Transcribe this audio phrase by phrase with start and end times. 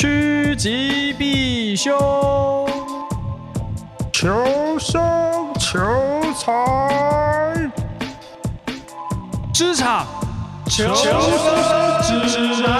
[0.00, 1.94] 趋吉避凶，
[4.10, 4.98] 求生
[5.58, 5.78] 求
[6.32, 7.70] 财，
[9.52, 10.06] 职场
[10.66, 12.72] 求生指南。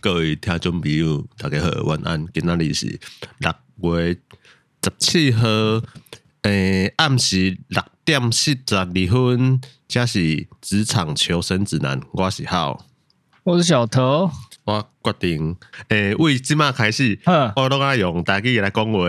[0.00, 2.26] 各位听众朋友，大家好，晚安。
[2.34, 3.00] 今仔日是
[3.38, 3.50] 六
[3.94, 4.18] 月
[4.84, 5.48] 十七号，
[6.42, 12.00] 诶、暗时六点四十二分，这是职场求生指南。
[12.12, 12.86] 我是浩，
[13.42, 14.30] 我是小头。
[14.62, 15.56] 我决定，
[15.88, 17.18] 诶、欸，为即马开始，
[17.56, 19.00] 我都爱用台语来讲话。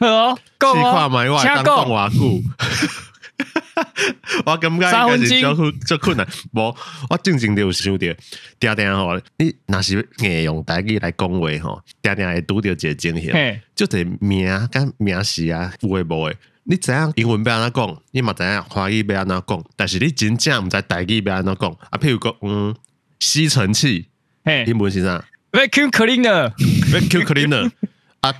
[0.00, 2.42] 好， 讲试看卖我当讲偌久。
[4.46, 6.74] 我感觉应该是足困足困难，无
[7.10, 8.16] 我正经就有想着，
[8.58, 13.30] 定定吼，你若是硬用台语来讲话吼，定定会拄着一个情形，
[13.74, 16.34] 就这名甲名词啊，有诶无诶，
[16.70, 17.12] 你知影？
[17.16, 21.68] 英文要安怎讲，你嘛知影华语要安怎讲，但是你真正毋知台语要安怎讲？
[21.90, 21.98] 啊？
[21.98, 22.72] 譬如讲，嗯，
[23.18, 24.06] 吸尘器，
[24.44, 24.64] 嘿。
[24.68, 27.68] 英文是啥？Vacuum cleaner，Vacuum cleaner，
[28.22, 28.32] 啊，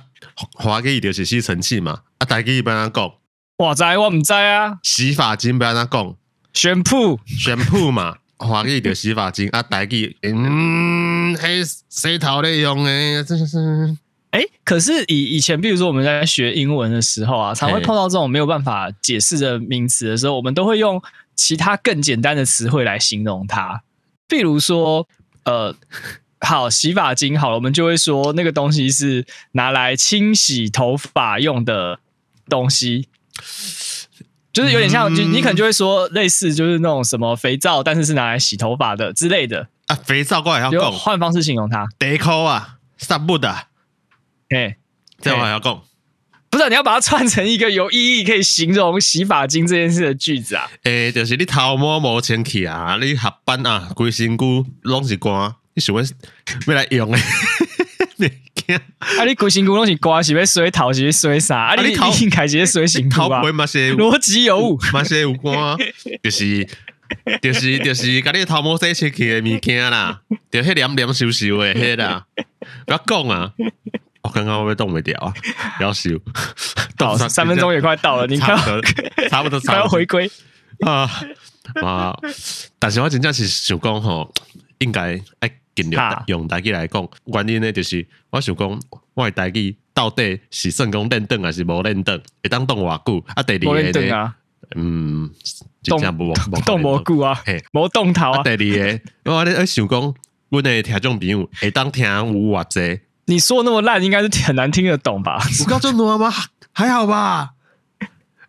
[0.53, 3.11] 华语就是吸尘器嘛，啊，台语要安怎讲？
[3.57, 6.15] 我知我毋知啊，洗发精要安怎讲，
[6.53, 9.49] 宣铺宣铺嘛，华语就洗发精。
[9.49, 13.93] 啊，台语嗯，嘿，洗头咧用诶，这就是，
[14.31, 21.01] 哎，可是以以前，比如说我们在学英文的时候啊，常会碰到这种没有办法解释的名词的时候，我们都会用
[21.35, 23.81] 其他更简单的词汇来形容它，
[24.27, 25.07] 比如说，
[25.43, 25.75] 呃，
[26.39, 31.99] 好，洗发精好了，我们就会说那个东西是拿来清洗头发用的
[32.47, 33.07] 东西。
[34.53, 39.95] 就是有点像，就你可能就会说类似，就是那种什么肥皂，但是是拿来洗头发的之类的啊。
[39.95, 41.87] 肥皂过来要讲，换方式形容它。
[41.97, 43.67] 得扣啊，散步的。
[44.55, 44.77] 哎，
[45.21, 45.81] 这话要讲，
[46.49, 50.69] 不是你要把它串成一个有意义可以形容洗发精这件事的句子啊？
[50.83, 56.01] 哎，就是你头毛无清气啊，你下班啊，规身躯拢是干，你想要
[56.67, 57.21] 要来用诶。
[58.99, 59.25] 啊！
[59.25, 61.73] 你规身躯拢是刮，是要洗头，是要洗啥？
[61.73, 61.75] 啊！
[61.81, 63.41] 你头应该是洗身躯吧？
[63.43, 65.77] 逻辑有误， 嘛是有关，
[66.23, 66.65] 就是
[67.41, 72.25] 就是就是，甲你头毛洗清气的物件啦，就迄黏黏飕飕的迄啦。
[72.85, 73.53] 不要讲啊！
[74.23, 75.33] 我刚刚会动没掉啊！
[75.77, 76.09] 不 要修，
[76.97, 78.55] 到三分钟也快到了，你看，
[79.29, 80.29] 差不多， 快要回归
[80.85, 81.09] 啊
[81.83, 82.17] 啊！
[82.79, 84.33] 但是我真正是想讲吼，
[84.79, 85.51] 应该哎。
[85.73, 88.79] 尽量用台语来讲，原因呢就是我想讲，
[89.13, 92.21] 我的台语到底是算讲练邓还是无练邓？
[92.43, 93.23] 会当动偌久？
[93.33, 94.35] 啊，第二个呢？
[94.75, 95.31] 嗯，
[95.85, 96.01] 动
[96.65, 98.43] 动无久啊，嘿，无动头啊。
[98.43, 98.57] 第二
[99.23, 100.13] 个，我咧在想讲，
[100.49, 102.99] 阮的听众朋友会当听有偌济？
[103.31, 105.41] 你说那么烂，应该是很难听得懂吧？
[105.61, 106.31] 我告诉你吗？
[106.73, 107.51] 还好吧？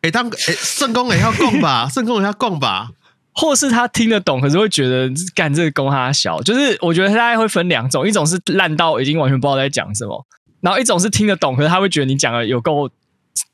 [0.02, 1.86] 哎当哎圣公也要供吧？
[1.94, 2.90] 圣公也要供吧？
[3.34, 10.26] 或是他听得懂，可是会觉得干这个供他小，就是我觉得他大概会分两种，一种是烂到已经完全不知道在讲什么，
[10.60, 12.90] 然后一种是听得懂，可是他会觉得你讲的有够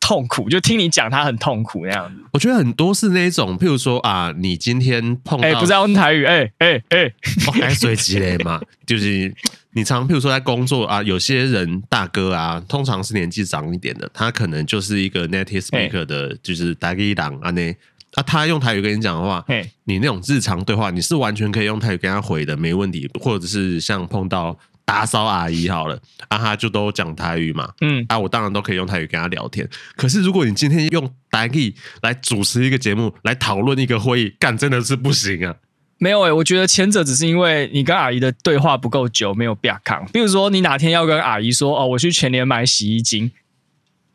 [0.01, 2.21] 痛苦，就听你讲他很痛苦那样子。
[2.33, 7.13] 我觉得很多是那一种，譬如说啊，你今天碰到，哎、欸，不是要用台语，哎哎哎，
[7.47, 9.35] 我还随机嘞嘛， 就是
[9.73, 17.75] 你常譬如说在工作啊，有些人大哥啊，通常是年纪长一点的，他可能就是一个 native speaker 的，欸、就是台语党啊那。
[18.15, 23.09] 啊、他用台语跟你讲的话，嘿你那种日常对话，你是完全可以用台语跟他回的，没问题。
[23.21, 24.59] 或者是像碰到
[24.89, 29.69] 打扫阿姨好了，啊，他就都讲台语嘛，嗯，啊，我当然都可以用台语跟他聊天。
[29.97, 35.55] 可是如果你今天用台语来主持一个节目，来讨论一个会议，干真的是不行啊。
[35.99, 40.09] 没有诶、欸，我觉得前者只是因为你跟阿姨的对话不够久，没有变康。
[40.11, 43.31] 比如说你哪天要跟阿姨说，哦，我去全年买洗衣精，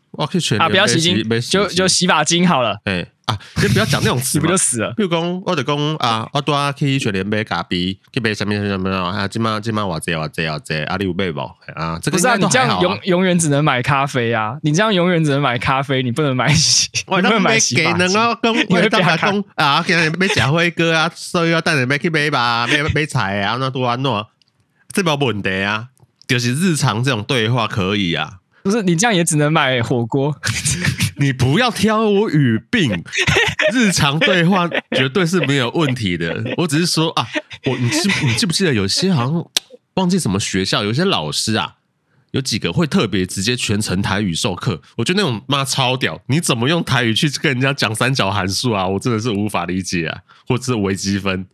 [0.09, 3.12] 我去全联啊，不要洗衣精，就就洗发精好了，哎。
[3.25, 4.93] 啊，先不要讲那种词，不就死了？
[4.97, 9.25] 比如讲，我就讲啊，我多去全联买咖啡，去杯什么什么什么啊？
[9.27, 11.39] 今晚今晚我这我这我这，阿里有买不？
[11.73, 14.57] 啊，这个不是啊，你这样永永远只能买咖啡啊！
[14.61, 18.17] 你这样永远只能买咖啡，你不能买洗， 你不能买洗发精。
[18.69, 24.27] 我当然讲啊，今日买贾辉哥啊，所以要带你买去买吧， 买买菜啊，那多安诺，
[24.91, 25.87] 这没问题啊，
[26.27, 28.39] 就是日常这种对话可以啊。
[28.63, 30.35] 不是你这样也只能买火锅。
[31.19, 33.03] 你不要挑我语病，
[33.73, 36.43] 日常对话绝对是没有问题的。
[36.57, 37.27] 我只是说啊，
[37.65, 39.45] 我你记你记不记得有些好像
[39.95, 41.75] 忘记什么学校，有些老师啊，
[42.31, 44.81] 有几个会特别直接全程台语授课。
[44.97, 48.87] 我觉得那种妈超屌，你怎么用台语去跟人家讲三角函数啊？
[48.87, 51.45] 我真的是无法理解啊，或者是微积分。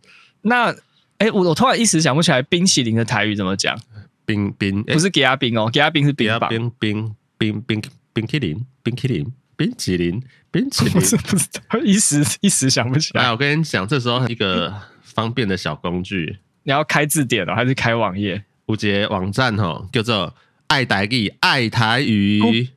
[0.43, 0.71] 那
[1.17, 3.77] 哎、欸，我我突然一时想不起来冰淇淋的台语怎么讲？
[4.25, 7.81] 冰冰、欸、不是给阿冰哦，给阿冰是冰棒，冰冰冰冰
[8.13, 9.25] 冰淇淋，冰淇淋。
[9.59, 11.45] 冰淇淋，冰淇淋， 不是不是，
[11.83, 13.23] 一时 一时想不起来。
[13.23, 14.73] 来，我跟你讲，这时候一个
[15.03, 18.41] 方便的小工具，你要开字典哦，还是开网页？
[18.67, 20.33] 五节网站哈，叫做
[20.67, 22.69] 爱台语，爱台语。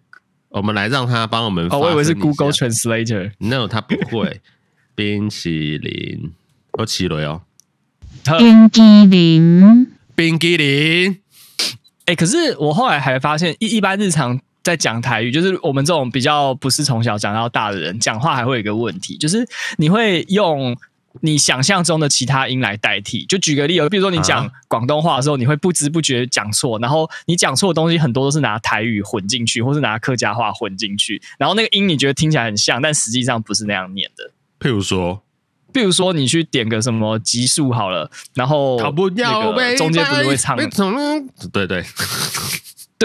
[0.48, 1.68] 我们来让他帮我们。
[1.70, 3.30] 哦，我以为是 Google Translator。
[3.38, 4.40] No，他不会。
[4.96, 6.32] 冰淇淋，
[6.72, 7.42] 我起了哦。
[8.38, 9.86] 冰淇淋，
[10.16, 11.20] 冰淇淋。
[12.06, 19.46] 哎，可是我后来还发现，一一般日常在讲台语，就是我们这种比较不是从小讲到大的人，讲话还会有一个问题，就是
[19.78, 20.76] 你会用
[21.20, 23.24] 你想象中的其他音来代替。
[23.26, 34.30] 就举个例子，比如说你讲广东话的时候，你会不知不觉讲错，然后你讲错的东西很多都是拿台语混进去，或是拿客家话混进去，然后那个音你觉得听起来很像，但实际上不是那样念的。
[34.60, 35.22] 譬如说。
[35.74, 40.54] 比如说，你去点个什么级数好了，然后那个中间不是会唱？
[41.50, 41.82] 对对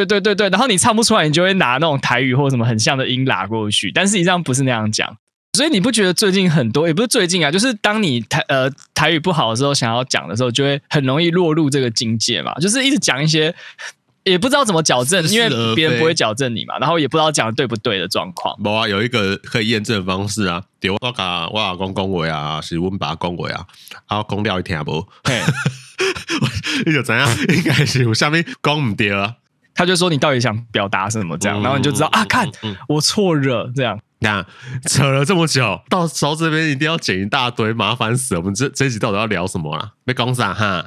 [0.05, 5.17] 对对对对，然后你唱不出来，你就会拿那种台语或什么很像的音拉过去，但实际上不是那样讲。
[5.53, 13.55] 所以你不觉得最近很多，也不是最近啊，就是当你台呃台语不好的时候，想要讲的时候，就会很容易落入这个境界嘛，就是一直讲一些。
[14.23, 18.53] 也不知道怎么矫正，因为别人不会矫正你嘛，然后也不知道讲的对不对的状况。
[18.61, 23.65] 冇啊，有一个可以验证的方式啊，对我讲我阿公讲话啊，是阮爸讲话啊，
[24.09, 25.07] 然后讲了一听无，
[26.85, 27.25] 你就怎样？
[27.47, 29.35] 应该是有下面讲唔对啊。
[29.77, 32.49] 他就说你到底想表达什么这样，然后你就知道啊，看
[32.89, 33.97] 我错惹这样。
[34.19, 34.43] 那
[34.89, 38.41] 扯了这么久，到时候这边一定要剪一大堆，麻烦死了。
[38.41, 39.91] 我们这这一集到底要聊什么啦？
[40.05, 40.83] 没讲啥哈。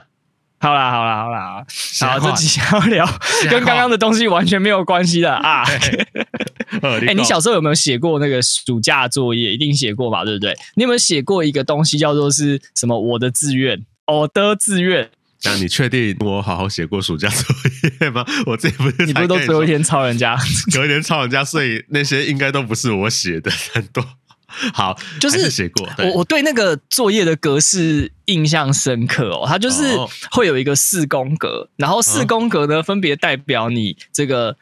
[0.62, 1.64] 好啦好啦好啦，
[2.00, 3.06] 好，这集要聊
[3.48, 5.64] 跟刚刚的东西完全没有关系的啊！
[6.82, 9.52] 哎、欸，你小时候有没有写过那个暑假作业？
[9.52, 10.52] 一定写过吧，对不对？
[10.74, 13.00] 你有没有写过一个东西叫做是什么？
[13.00, 15.08] 我的志愿，我的志愿。
[15.44, 17.56] 那你确定我好好写过暑假作
[18.00, 18.24] 业吗？
[18.46, 20.36] 我这不是你不是都最后一天抄人家，
[20.72, 24.04] 隔一天抄人家，所以那些应该都不是我写的很多。
[24.74, 25.88] 好，就是写过。
[25.98, 29.96] 我我对那个作业的格式印象深刻哦，它就是
[30.32, 34.56] 会有一个四宫格，然后四宫格呢分别代表你这个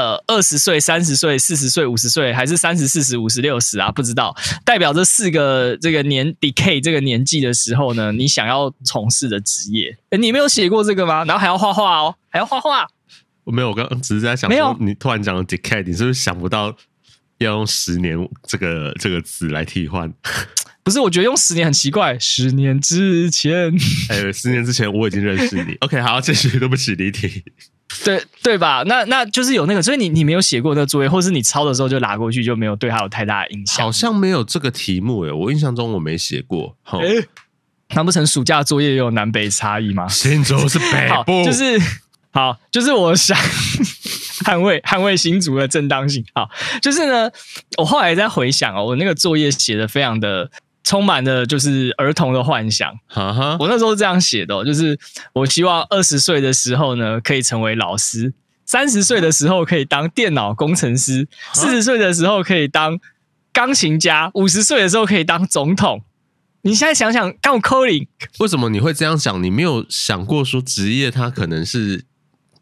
[0.00, 3.90] 呃二十岁、三十岁、四十岁、五十岁，还是三十、四十、五十、六十啊？
[3.92, 9.94] 不知道，代表这四个这个年 decade 这个年纪的时候呢，你想要从事的职业。
[10.10, 11.24] 诶，你没有写过这个吗？
[11.26, 12.86] 然后还要画画哦，还要画画。
[13.44, 14.74] 我没有，我刚刚只是在想，没有。
[14.80, 16.74] 你突然讲了 decade，你是不是想不到？
[17.38, 20.12] 要用十年这个这个词来替换，
[20.84, 21.00] 不是？
[21.00, 22.18] 我觉得用十年很奇怪。
[22.18, 23.74] 十年之前，
[24.10, 25.74] 哎、欸，十年之前我已经认识你。
[25.80, 26.58] OK，好，继续。
[26.58, 27.42] 对不起，离题。
[28.04, 28.82] 对对吧？
[28.86, 33.84] 那那就是有那个，所以你你没有写过那个作业，或是你抄的时候就拿过去，就没有对他有太大的影响。
[33.84, 36.76] 好像没有这个题目诶，我印象中我没写过。
[36.84, 37.28] 哎、欸，
[37.94, 40.08] 难不成暑假作业也有南北差异吗？
[40.08, 41.80] 新竹是北部， 就是
[42.30, 43.36] 好，就是我想。
[44.40, 46.48] 捍卫捍卫新竹的正当性，好，
[46.80, 47.30] 就是呢，
[47.76, 50.50] 我后来在回想哦，我那个作业写的非常的
[50.82, 54.98] 充满了就是儿童的幻想，哈哈，我那时候是这样写的哦，就是
[55.32, 58.32] 我希望二十岁的时候呢可以成为老师，
[58.66, 62.98] 三十岁的时候可以当电脑工程师，四十岁的时候可以当
[63.52, 66.02] 钢琴家，五十岁的时候可以当总统。
[66.62, 68.06] 你现在想想，刚我扣零，
[68.38, 69.42] 为什么你会这样想？
[69.42, 72.04] 你没有想过说职业它可能是？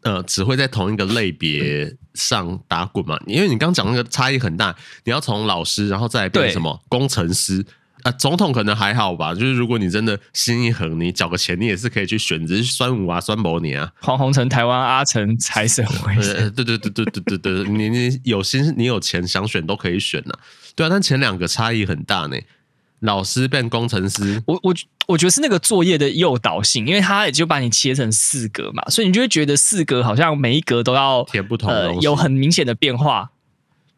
[0.01, 3.19] 呃，只会在同一个类别上打滚嘛？
[3.27, 4.73] 因为你刚讲那个差异很大，
[5.03, 6.81] 你要从老师，然后再来变什么？
[6.87, 7.65] 工程师
[8.03, 8.11] 啊、呃？
[8.13, 9.33] 总统可能还好吧？
[9.33, 13.91] 就是如果你真的心一横，你缴个钱，你也是可以去选择酸五啊、酸某你啊。
[14.01, 20.39] 黄宏成、台湾阿成、财神会，对对对对对对对，你你有心，你有钱，想选都可以选呐、啊。
[20.75, 22.37] 对啊，但前两个差异很大呢。
[23.01, 24.75] 老师变工程师，我我
[25.07, 33.29] 我觉得是那个作业的诱导性，因为他也就把你切成四格嘛，所以你就会觉得四格好像每一格都要填不同有很明显的变化。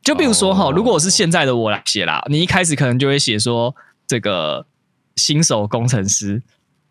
[0.03, 3.75] 就比如说哈，如果我是现在的我来写啦，你一开始可能就会写说
[4.11, 4.65] 这个
[5.15, 6.43] 新手工程师，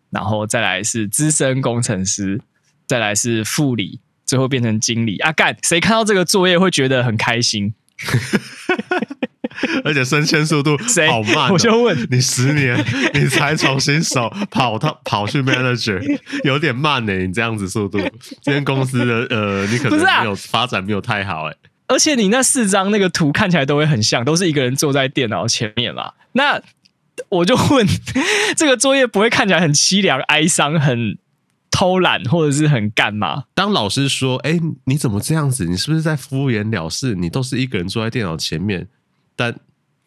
[0.09, 2.41] 然后再来是资深工程师，
[2.87, 5.31] 再来是副理，最后变成经理啊！
[5.31, 7.75] 干，谁看到这个作业会觉得很开心？
[9.83, 10.75] 而且升迁速度
[11.07, 16.01] 好慢，喔，我就问你，十年你才从新手跑到跑去 manager，
[16.43, 17.27] 有点慢呢，欸。
[17.27, 17.99] 你这样子速度，
[18.41, 21.57] 今天公司的呃，你可能没有发展没有太好哎，欸。
[21.85, 26.13] 而且你那四张那个图看起来都会很像，都是一个人坐在电脑前面嘛。
[26.31, 26.59] 那
[27.31, 27.87] 我就问，
[28.55, 31.17] 这个作业不会看起来很凄凉、哀伤、很
[31.71, 33.45] 偷懒，或者是很干嘛？
[33.53, 35.65] 当老师说：“哎，你怎么这样子？
[35.65, 37.15] 你是不是在敷衍了事？
[37.15, 38.87] 你都是一个人坐在电脑前面。”
[39.35, 39.57] 但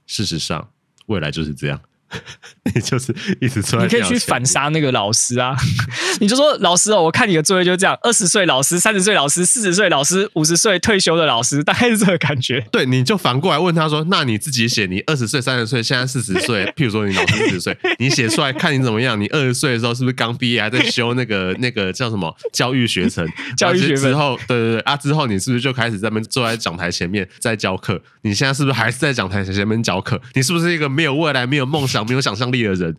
[0.06, 0.68] 事实上，
[1.06, 1.80] 未来就是这样。
[2.74, 3.84] 你就是一直出来。
[3.84, 5.54] 你可以去反杀那个老师啊！
[6.20, 12.66] 你就说老师哦，我看你的作业就这样：二十岁老师、三十岁老师、四十岁老师、五十岁退休的老师，大概是这个感觉。
[12.72, 19.20] 对，你就反过来问他说：“那你自己写，你二十岁、三十岁，现在四十岁，譬如说你老师四十岁，你写出来看你怎么样？
[19.20, 23.26] 你二十岁的时候是不是刚毕业，还在修那个那个叫什么教育学程？
[23.56, 28.00] 教育学程之后，对对对啊，之后你是不是就开始在那边坐在讲台前面在教课？
[28.22, 30.20] 你现在是不是还是在讲台前面教课？
[30.34, 32.96] 你是不是一个没有未来、没有梦想、没有想象力的人？”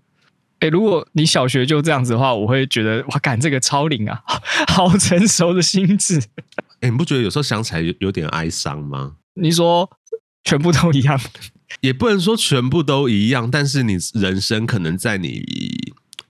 [0.60, 4.22] 哎、欸，如果你小学就这样子的话，我会觉得哇，干这个超龄啊，
[4.70, 6.18] 好成熟的心智。
[6.80, 9.18] 哎、欸，你不觉得有时候想起来有有点哀伤吗？
[9.34, 9.90] 你说
[10.46, 11.20] 全部都一样，
[11.82, 15.44] 也不能说全部都一样，但是你人生可能在你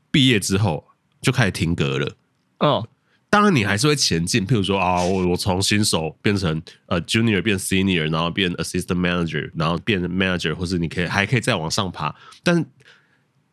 [0.09, 0.85] 毕业之后
[1.21, 2.15] 就开始停格了。
[2.59, 2.87] 哦，
[3.35, 12.65] 当然你还是会前进，譬如说啊，我我从新手变成呃 junior 变 senior，然后变 assistant manager，然后变 manager，或是你可以还可以再往上爬，但。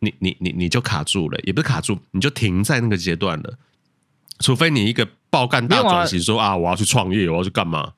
[0.04, 3.56] 你你你你就卡住了，也不是卡住，你就停在那个阶段了。
[4.40, 7.92] 除非你一个爆干大转型，说啊，啊，我要去创业，我要去干嘛？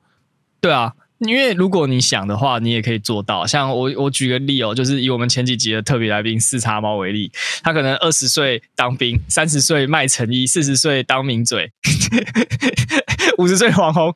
[0.61, 0.93] 对啊，
[1.27, 3.45] 因为如果你想的话，你也可以做到。
[3.45, 7.31] 像我我举个例哦，就是以我们前几集的特别来宾四叉猫为例，
[7.63, 11.71] 他可能二十岁当兵，三十岁卖成衣，四十岁当名嘴，
[13.37, 14.15] 五十岁网红，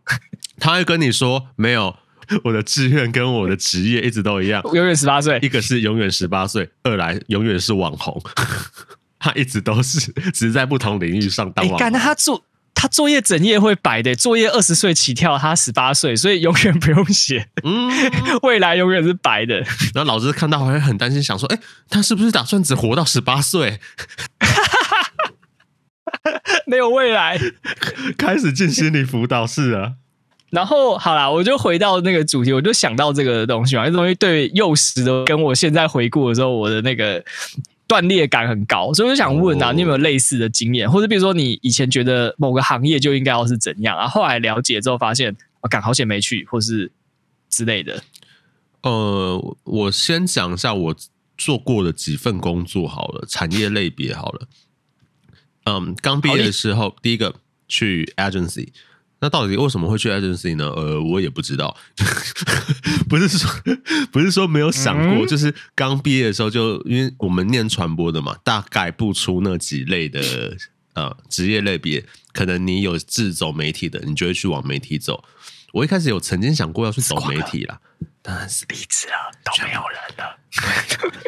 [0.60, 1.96] 他会跟你说没有。
[2.44, 5.40] 我的志愿跟我的职业一直都一样，永远十八岁。
[5.42, 8.22] 一个是永远十八岁，二来永远是网红。
[9.18, 10.00] 他一直都是，
[10.32, 11.80] 只是在不同领域上当网红。
[11.80, 17.48] 干、欸，那他作他作业整页会白的，作业二十岁起跳，他十八岁，所以永远不用写。
[17.64, 17.92] 嗯，
[18.44, 19.58] 未来永远是白的。
[19.94, 23.80] 然后老师看到还会很担心，想说：哎、欸，他是不是打算只活到十八岁？
[26.66, 27.38] 没有未来，
[28.18, 29.94] 开始进心理辅导室啊。
[30.52, 37.24] 然后好啦，我就回到那个主题，我就想到这个东西嘛，这东西对幼时的跟我现在回顾的时候，我的那个
[37.90, 46.92] 断裂感很高，所以我就想问啊，你有没有类似的经验，或者比如说你以前觉得某个行业就应该要是怎样啊，后来了解之后发现啊，感好险没去，或是
[47.50, 48.04] 之类的。
[48.84, 50.96] 呃，我先讲一下我
[51.36, 54.48] 做过的几份工作好了，产业类别好了。
[55.66, 57.34] 嗯，刚毕业的时候，第一个
[57.68, 58.70] 去 agency。
[59.22, 60.70] 那到底为什么会去 agency 呢？
[60.70, 61.76] 呃，我也不知道，
[63.10, 63.50] 不是说
[64.12, 70.22] 不是说没有想过，嗯、就是刚毕业的时候就因为我们念传播的嘛，大概不出那几类的
[70.94, 75.24] 呃职业类别，可能你有自走媒体的，你就会去往媒体走。
[75.74, 77.80] 我一开始有曾经想过要去走媒体啦，
[78.22, 80.38] 但是离职了，都没有人了。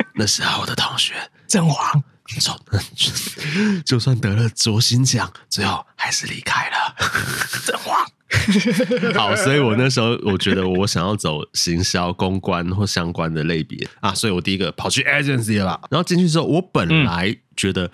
[0.15, 1.13] 那时候我的同学
[1.47, 2.03] 阵亡。
[3.85, 6.95] 就算得了卓心奖，最后还是离开了。
[7.65, 8.05] 真话。
[9.13, 15.79] 好，所以我那时候我觉得我想要走行销、公关或相关的类别啊，所以我第一个跑去 agency 了。
[15.89, 17.91] 然后进去之后，我本来觉得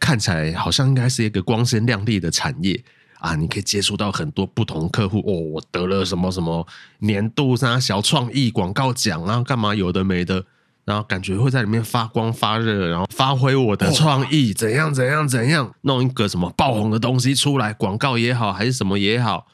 [0.00, 2.82] 看起来好像应该是一个光鲜亮丽的产业
[3.18, 5.32] 啊，你可以接触到很多不同客户哦。
[5.32, 6.66] 我得了什么什么
[7.00, 10.46] 年度啥小创意广告奖啊，干嘛有的没的。
[10.88, 19.46] 然后感觉会在里面发光发热，然后发挥我的创意，怎样怎样怎样，弄一个什么爆红的东西出来，广告也好，还是什么也好。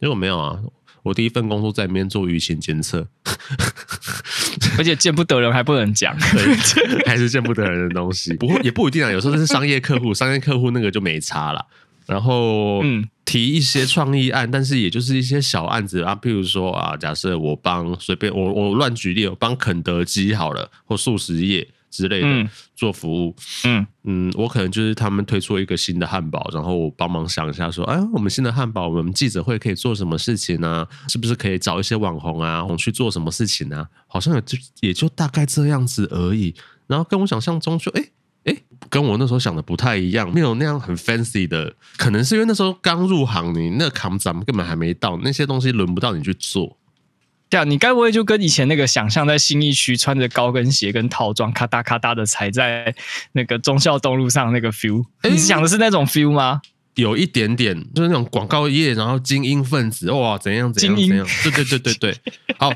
[0.00, 0.58] 结果没有啊，
[1.04, 3.06] 我第一份工作在里面做舆情监测，
[4.76, 8.34] 而且见不得人还不能讲，对，还是见不得人的东西。
[8.34, 11.64] 不过也不一定啊，有时候是商业客户，商业客户那个就没差了。
[12.04, 30.88] 然后，嗯，提一些创意案，但是也就是一些小案子啊，譬如说啊，假设我帮随便我我乱举例，我帮肯德基好了，或速食业之类的、嗯、做服务，嗯嗯，我可能就是他们推出一个新的汉堡，然后我帮忙想一下说，哎，我们新的汉堡，我们记者会可以做什么事情呢、啊？
[31.08, 33.88] 是不是可以找一些网红啊，红去做什么事情呢、啊？
[34.06, 36.54] 好像也就也就大概这样子而已。
[36.86, 38.04] 然后跟我想象中说，哎。
[38.94, 46.78] 哎，跟我那时候想的不太一样，没有那样很 fancy 的，可能是因为那时候刚入行，你那个扛咱们根本还没到，那些东西轮不到你去做。
[47.50, 52.94] 对啊，你该不会就跟以前那个想象在新一区穿着高跟鞋跟套装咔哒咔哒的踩在
[53.32, 55.04] 那个忠孝东路上那个 feel？
[55.28, 56.60] 你想的是那种 feel 吗？
[56.94, 61.26] 有一点点，就是那种广告业，然后精英分子，哇，怎样怎样怎样？
[61.42, 62.16] 对对对对对，
[62.58, 62.72] 好。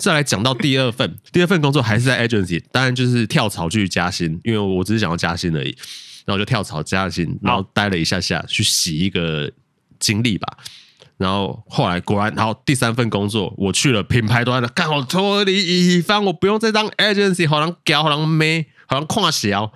[0.00, 5.68] 再来讲到第二份，第二份工作还是在 agency，当然就是跳槽去加薪，因为我只是想要加薪而已，
[6.24, 9.48] 然后就跳槽加薪，然后待了一下下去洗一个
[10.00, 10.58] 经历吧，
[11.18, 19.72] 然后后来果然，然后第三份工作我去了品牌端的，刚好脱离乙方，我不用再当 agency，好像屌，好像美，好像跨小。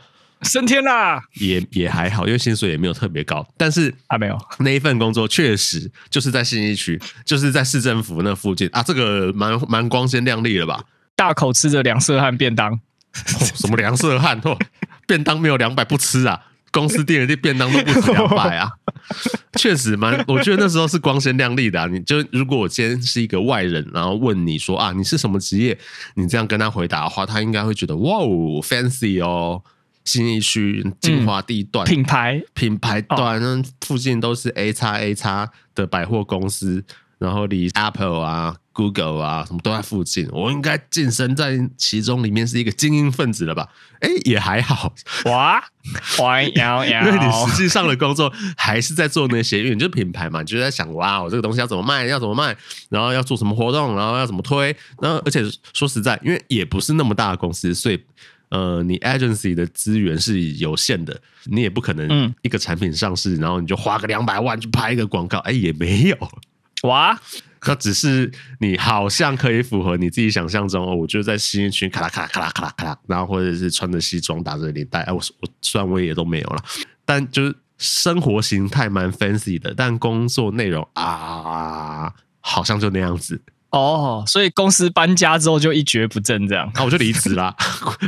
[0.51, 10.85] 升天啦，也也还好，因为薪水也没有特别高，但是还没有那一份工作确实就是在信义区，就是在市政府那附近啊，这个蛮蛮光鲜亮丽了吧？
[11.15, 12.79] 大口吃着两色汉便当，哦、
[13.55, 14.41] 什么粮色汉？
[14.45, 14.57] 哦，
[15.07, 16.41] 便当没有两百不吃啊！
[16.73, 18.71] 公司订的这便当都不止两百啊！
[19.57, 21.87] 确实蛮，我觉得那时候是光鲜亮丽的啊。
[21.87, 25.79] 你就如果我今天是一个外人，然后问你说啊，你是什么职业？
[26.17, 29.63] 你这样跟他回答的话，他应该会觉得哇哦，fancy 哦，
[30.07, 36.83] 信义区精华地段，嗯、品牌品牌段，哦、附近都是 A 叉 A 叉的百货公司。
[37.19, 43.67] 然后离 Apple 啊、Google 啊什么都在附近，我应该晋升在其中里面是一个精英分子了吧？
[44.01, 44.93] 哎，也还好
[45.25, 45.59] 哇，
[46.19, 52.55] 哇摇摇， 因为你实际上的工作还是在做那些，因为你就是品牌嘛，你就在想哇，我这个东西要怎么卖，要怎么卖，
[52.91, 54.77] 然后要做什么活动，然后要怎么推。
[55.01, 57.99] 然后而且说实在，因为也不是那么大的公司，所以
[58.49, 66.17] 呃，你 agency 的资源是有限的，你也不可能一个产品上市，然后你就花个两百万去拍一个广告，哎，也没有。
[66.83, 67.19] 哇，
[67.67, 70.95] 那只是你好像可以符合你自己想象中哦。
[70.95, 75.01] 我就在新一区，咔啦咔啦咔啦咔啦咔啦，然后或者是穿着西装打着领带。
[75.01, 76.63] 哎，我我虽然我也都没有了，
[77.05, 84.25] 但就是生活形态蛮 fancy 的，但工作内容啊，好像就那样子哦。
[84.27, 87.55] 所以公司搬家之后就一蹶不振，这样，那、啊、我就离职啦。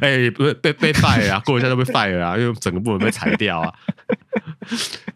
[0.01, 3.73] 哎，不是被被 fire 啊，过一下就被 fire 啊，因为整个部门被裁掉啊。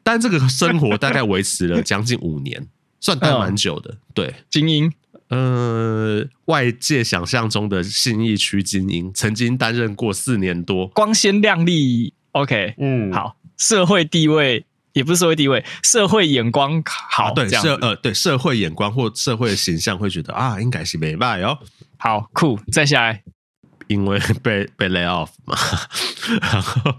[0.03, 2.67] 但这个生活大概维持了将近五年。
[3.05, 4.93] 算待蛮久的，嗯、对精英，
[5.27, 21.59] 呃，外界想象中的信义区精英，曾经担任过四年多，光鲜亮丽，OK，嗯，好，社会地位也不是社会地位，社会眼光好，啊、对社呃对社会眼光或社会形象会觉得啊，应该是没卖哦，
[21.97, 23.23] 好酷，再下来，
[23.89, 25.57] 因为被被 lay off 嘛，
[26.41, 26.95] 然后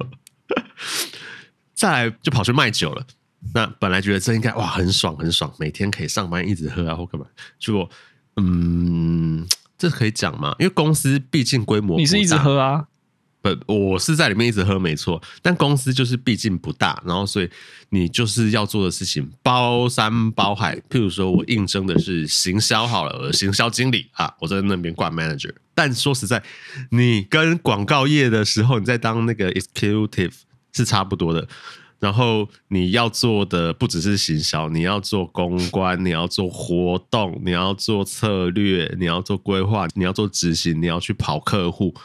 [1.73, 3.05] 再来就跑去卖酒了。
[3.53, 7.27] 那本来觉得这应该哇很爽很爽，每天可以上班一直喝啊或干嘛，
[7.59, 7.87] 结果
[8.37, 9.45] 嗯，
[9.77, 10.55] 这可以讲吗？
[10.57, 12.87] 因为公司毕竟规模，你是一直喝啊？
[13.43, 17.49] 不，我是在里面一直喝没错，但公司就是毕竟不大，然后所以
[17.89, 20.77] 你就是要做的事情包山包海。
[20.89, 25.53] 譬如说我应征的是行销好了，行销经理啊，我在那边挂 manager。
[25.75, 26.41] 但说实在，
[26.91, 30.31] 你跟广告业的时候，你在当那个 executive
[30.71, 31.45] 是差不多的。
[31.99, 41.95] 然后你要做的不只是行销，你要做公关，你要做活动，你要做策略，你要做规划，你要做执行，你要去跑客户，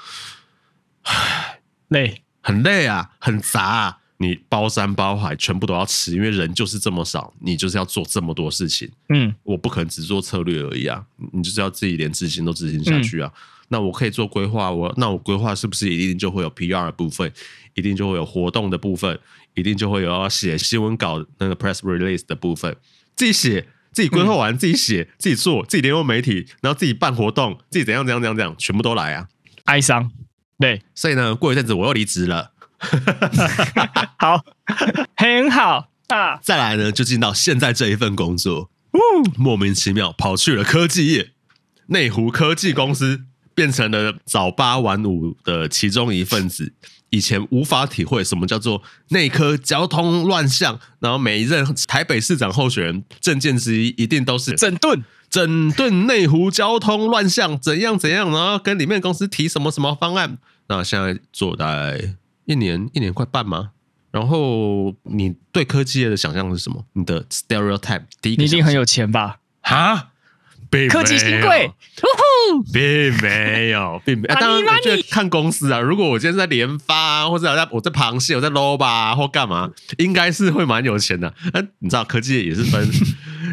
[1.88, 3.98] 累，很累啊，很杂啊。
[4.20, 8.90] 你包山包海，全部都要吃，因为人就是这么少，你就是要做这么多事情。
[9.10, 13.30] 嗯，我不可能只做策略而已啊，你就是要自己连执行都执行下去啊。
[13.32, 17.32] 嗯、那我可以做规划，我那我规划是不是一定就会有 PR 的部分，
[17.74, 19.16] 一定就会有活动的部分？
[19.54, 22.76] 一定就会有要写新闻稿那个 press release 的部分，
[23.14, 29.28] 自己写，自己规划完，自己写，自己做，自己联络媒体，然后自己办活动，自己怎样怎样怎样怎样，全部都来啊！
[29.66, 30.10] 哀伤，
[30.58, 32.52] 对，所以呢，过一阵子我又离职了。
[34.18, 34.44] 好，
[35.16, 36.38] 很好啊。
[36.42, 38.70] 再来呢，就进到现在这一份工作，
[39.36, 41.30] 莫名其妙跑去了科技业，
[41.86, 43.22] 内湖科技公司，
[43.54, 46.74] 变成了早八晚五的其中一份子。
[47.10, 60.38] 以前无法体会什么叫做内科交通乱象，然后每一任台北市长候选人政见之一一定都是整顿整顿内湖交通乱象，怎样怎样，然后跟里面公司提什么什么方案。
[60.68, 61.98] 那现在做大概
[62.44, 63.70] 一年一年快半吗？
[64.10, 66.84] 然后你对科技业的想象是什么？
[66.94, 69.38] 你的 stereotype 第一个，你一定很有钱吧？
[69.60, 70.08] 哈？
[70.90, 71.70] 科技新贵，
[72.74, 74.34] 并没有，并没有。
[74.34, 75.80] 当然，我觉得看公司啊。
[75.80, 81.32] 如果我今天在联发，或者我在我在螃蟹，我在 low 吧，或干嘛，应该是会蛮有钱的。
[81.54, 82.86] 嗯，你知道科技业也是分，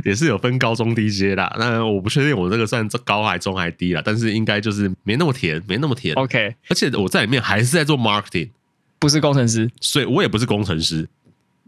[0.03, 1.55] 也是有分高中低阶啦。
[1.57, 6.13] 那我不确定我这个算高还中还低啦，但是应该就是没那么甜，没那么甜。
[6.15, 8.49] OK，而且我在里面还是在做 marketing，
[8.99, 11.07] 不是工程师，所以我也不是工程师，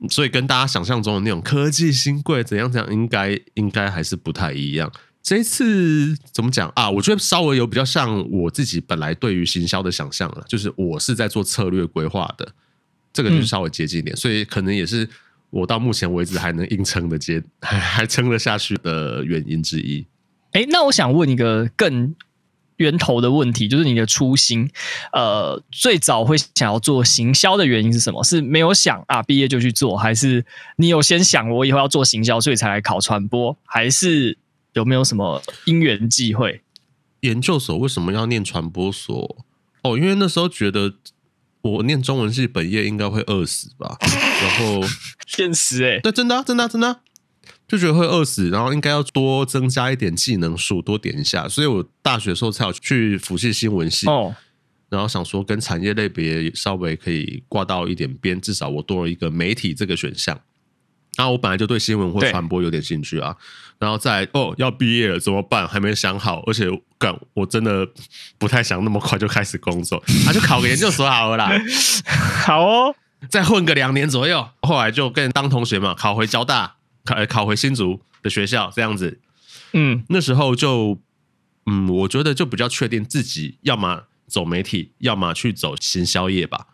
[0.10, 4.92] 所以跟大家想象中的那种科技新贵怎样怎样，应该应该还是不太一样。
[5.24, 6.90] 这一次怎么讲啊？
[6.90, 12.48] 我觉得稍微有比较像我自己本来对于行销的想象了，就是我是在做策略规划的，
[13.12, 15.10] 这个就是稍微接近一点，嗯、所以可能也是
[15.50, 20.06] 我到目前为止还能硬撑的接 还还撑得下去的原因之一。
[20.52, 22.16] 哎，那我想问一个更
[22.78, 24.70] 源头的问题，就是你的初心，
[25.14, 28.24] 呃，最早会想要做行销的原因是什么？
[28.24, 30.46] 是没有想啊，毕业就去做，还是
[30.78, 34.38] 你有先想我以后要做行销，所以才来考传播，还是？
[34.74, 36.62] 有没有什么因缘际会？
[37.22, 39.44] 研究所为什么要念传播所？
[39.82, 40.94] 哦，因为那时候觉得
[41.62, 43.98] 我念中文系本业应该会饿死吧。
[44.42, 44.82] 然 后
[45.26, 47.00] 现实哎、欸，对，真的、啊、真的、啊、真的、啊，
[47.68, 51.48] 就觉得会饿死，然后应该要多增加一点技能数，多点一下。
[51.48, 54.08] 所以我大学的时候才有去辅系新闻系。
[54.08, 54.36] 哦，
[54.90, 60.40] 然后想说跟产业类别稍微可以挂到一点边，至少我多了一个媒体这个选项。
[61.18, 63.36] 那我本来就对新闻或传播有点兴趣啊，
[63.80, 65.68] 然后再哦要毕业了怎么办？
[65.68, 66.68] 还没想好，而且
[67.00, 67.88] 干我真的
[68.38, 71.52] 不太想那么快就开始工作，那、啊、就考个研究所好了啦。
[72.46, 72.96] 好哦，
[73.30, 79.20] 再混个两年左右，后来就跟当同学嘛，考回交大，考考回新竹的学校这样子。
[79.74, 81.00] 嗯，那时候就
[81.66, 86.68] 嗯，我觉得就比较确定自己要么走媒体，要么去走行销业吧。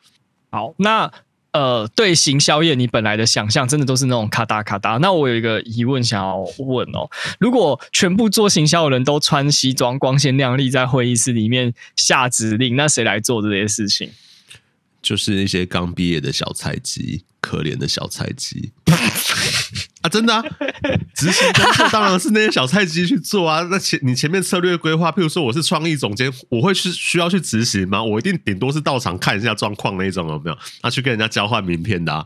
[0.51, 1.11] 好，那。
[1.53, 4.97] 呃，对行销业，你本来的想象真的都是那种咔哒咔哒。
[4.97, 7.07] 那我有一个疑问想要问哦，
[7.39, 14.09] 如果全部做行销的人都穿西装、光鲜亮丽，在会议室里面下指令，那谁来做这些事情？
[15.03, 18.71] 就是一些刚毕业的小菜鸡，可怜的小菜鸡
[20.01, 20.09] 啊！
[20.09, 20.41] 真的啊，
[21.13, 23.67] 执行工作当然是那些小菜鸡去做啊。
[23.69, 28.01] 那前你前面策略规划，譬如说我是创意总监，我会去需要去执行吗？
[28.01, 30.57] 我一定顶多是到场看一下状况那种，有没有？
[30.81, 32.25] 那去跟人家交换名片的啊。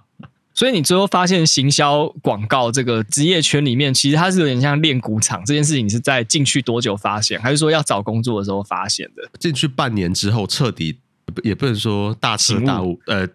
[0.53, 5.43] 所以你最后发现，行销广告这个职业圈里面，其实它是有点像练鼓场。
[5.45, 9.29] 这件事情你是在进去多久发现，还是说要找工作的时候发现的？
[9.39, 10.99] 进去半年之后，彻底。
[11.43, 13.27] 也不能说大彻大悟，呃，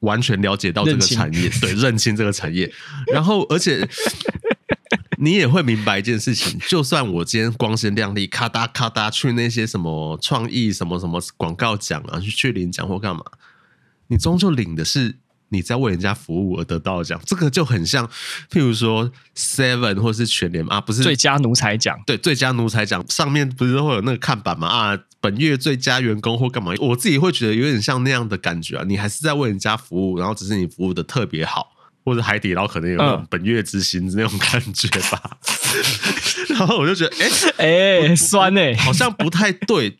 [0.00, 2.72] 完全了解到这个产业，对，认清这个产业。
[3.12, 3.88] 然后，而且
[5.18, 13.22] 你也会明白一件事情：就算我今天光鲜亮丽，咔哒咔哒去那些什么创意、什么什么广告奖啊，去去领奖或干嘛，
[14.08, 15.16] 你终究领的是。
[15.54, 18.06] 你在为人家服务而得到的奖，这个就很像，
[18.50, 24.66] 譬如说 Seven 或是全联啊，不是最佳奴才奖，对，最佳奴才奖上面不是会有那个看板吗？
[24.68, 26.72] 啊，本月最佳员工或干嘛？
[26.80, 31.68] 我自己会觉得有点像那样的感觉啊，你还是在为人家服务，然后只是你服务的特别好，
[32.04, 35.38] 或者海底捞可能有那种本月之星那种感觉吧。
[36.50, 39.96] 嗯、 然后我就觉得，哎、欸、哎、欸，酸哎、欸，好像不太对。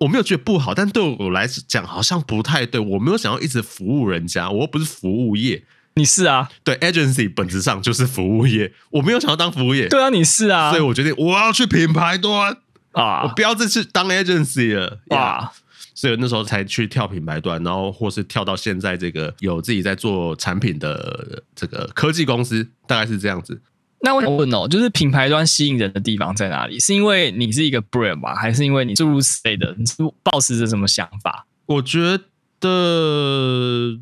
[0.00, 2.80] 我没有觉得不好，但对我来讲好像不太对。
[2.80, 5.64] 我没有想要一直服务人家，我又不是服务业。
[5.94, 6.50] 你是啊？
[6.62, 8.72] 对，agency 本质上就是服务业。
[8.90, 9.88] 我没有想要当服务业。
[9.88, 10.70] 对啊，你是啊。
[10.70, 12.54] 所以我决定我要去品牌端
[12.92, 15.50] 啊，我不要再去当 agency 了啊。
[15.94, 23.58] 所以那时候才去跳品牌端，然后或是跳到现在这个有自己在做产品的这个科技公司，大概是这样子。
[24.00, 26.78] 那我想问哦，就是品牌端吸引人的地方在哪里？
[26.78, 28.34] 是因为你是一个 brand 吗？
[28.34, 29.74] 还是因为你诸如此类的？
[29.78, 31.46] 你是抱持着什么想法？
[31.66, 32.18] 我觉
[32.60, 33.98] 得，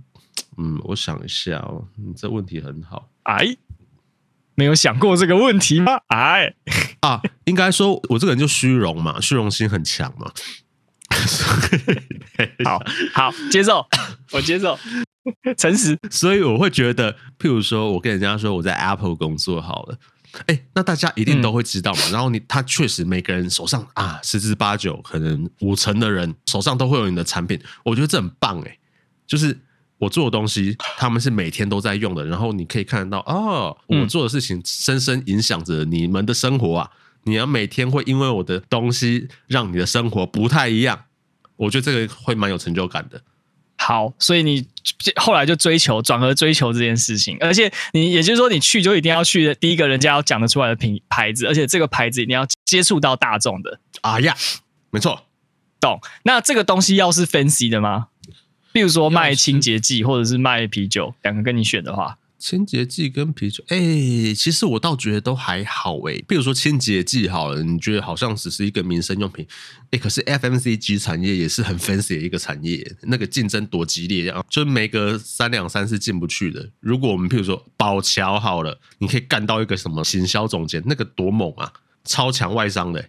[0.58, 3.08] 嗯，我想一下哦，你这问题很好。
[3.22, 3.56] 哎，
[4.54, 6.00] 没有想过这个问题吗？
[6.08, 6.54] 哎，
[7.00, 10.30] 啊，应该说我这个人就虚荣嘛，虚荣心很强嘛。
[12.64, 13.86] 好好接受，
[14.32, 14.76] 我接受。
[15.56, 19.98] 诚实，所以我会觉得，譬如说，我跟人家说我在 Apple 工作好了，
[20.46, 22.00] 哎，那大家一定都会知道嘛。
[22.08, 27.58] 嗯、然后你，他确实每个人手上啊，十之八九，可能五成的人手上都会有你的产品。
[27.84, 28.78] 我觉得这很棒哎，
[29.26, 29.58] 就是
[29.98, 32.24] 我做的东西，他们是每天都在用的。
[32.26, 36.90] 然后你可以看得到，哦，我做的事情深深影响着你们的生活啊。
[37.26, 41.04] 你要每天会因为我的东西让你的生活不太一样，
[41.56, 43.22] 我觉得这个会蛮有成就感的。
[43.76, 44.66] 好，所以你
[45.16, 54.34] 后来就追求转而追求这件事情，而且你也就是说，你去就一定要去第一个人家要讲得出来的品牌子，而且这个牌子一定要接触到大众的啊呀，
[54.90, 55.26] 没错，
[55.80, 56.00] 懂。
[56.22, 58.06] 那这个东西要是 fancy 的吗？
[58.72, 62.18] 比如说卖清洁剂或者是卖啤酒，两个跟你选的话。
[62.44, 63.78] 清洁剂跟啤酒，哎、
[64.36, 66.24] 其实我倒觉得都还好哎、欸。
[66.28, 69.46] 比如说清洁剂好了，你觉得好像只是一个民生用品，
[69.92, 74.44] 哎、可是 FMCG 产业也是很 fancy 的一个产业，那个竞争多激烈啊！
[74.50, 76.68] 就每隔三两三是进不去的。
[76.80, 81.72] 如果我们譬如说宝桥好了，你可以干到一个什么行销总监，那个多猛啊，
[82.04, 83.08] 超强外商的、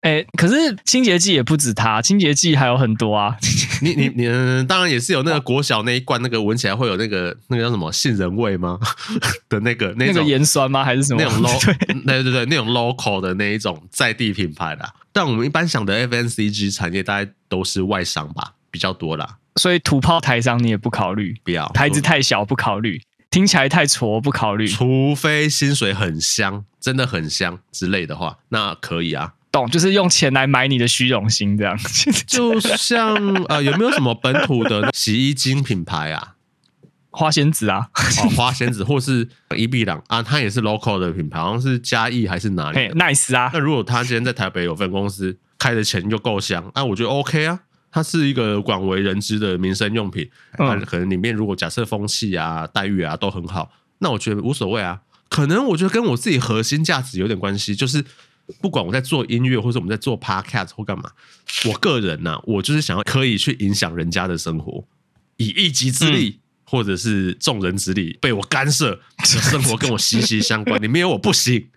[0.00, 3.36] 哎、欸，可是清洁剂也不止它，清洁剂还有很多啊。
[3.82, 4.26] 你你你，
[4.66, 8.78] 当然也是有那个国小那一罐，那个闻起来会有那个那个叫什么杏仁味吗？
[9.48, 10.84] 的那个那个盐酸吗？
[10.84, 11.20] 还是什么？
[11.22, 14.92] 那种 low 对对对，那种 local 的那一种在地品牌啦。
[15.12, 19.38] 但我们一般想的 FNCG 产业，大概都是外商吧，比较多啦。
[19.56, 21.34] 所以土炮台商你也不考虑？
[21.42, 24.68] 不要，台子太小不考虑，听起来太挫不考虑。
[24.68, 29.32] 除非薪水很香，真的很香之类的话，那可以啊。
[29.50, 31.78] 懂，就是用钱来买你的虚荣心，这样。
[32.26, 36.34] 就像呃，有没有什么本土的洗衣精品牌啊？
[37.10, 43.50] 花仙子啊，哦，花仙子，或是伊碧朗啊，它也是 local 的品牌，好像是嘉义还是哪里？Nice 啊。
[43.52, 47.60] 那如果他今天在台北有分公司，开的钱就够香，那、啊、我觉得 OK 啊。
[47.90, 55.00] 它是一个广为人知的民生用品，嗯，可能里面如果假设风气啊、待遇啊都很好，那我觉得无所谓啊。
[55.30, 58.04] 可能我觉得跟我自己核心价值有点关系，就是。
[58.60, 61.10] 不管我在做音乐，或者我们在做 podcast 或干嘛，
[61.66, 64.84] 我个人呢、啊，我就是想要可以去影响人家的生活，
[65.36, 71.68] 以一己之力、嗯、或者是众人之力被我干涉，生活跟我息息相关， 你没有我不行，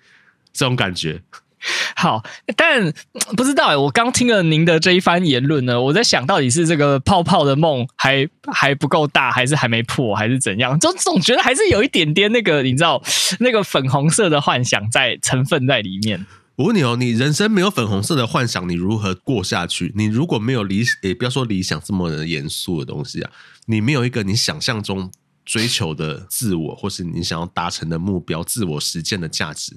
[0.54, 1.22] 这种感觉。
[1.96, 2.24] 好，
[2.56, 2.92] 但
[3.38, 10.80] 不知道哎，我刚听了您的这一番言论呢，我在想到底是这个泡泡的梦还还不够大，还是还没破，还是怎样？
[10.80, 13.04] 就总觉得还是有一点点那个，你知道
[13.40, 16.26] 那个粉红色的幻想在成分在里面。
[16.62, 19.92] 我问你哦，你人生没有粉红色的幻想，你如何过下去？
[19.96, 23.32] 你如果没有理，也不要说理想这么严肃的东西啊，
[23.66, 25.12] 你没有一个你想象中
[25.44, 29.76] 追求的自我，或是你想要达成的目标，自我实践的价值。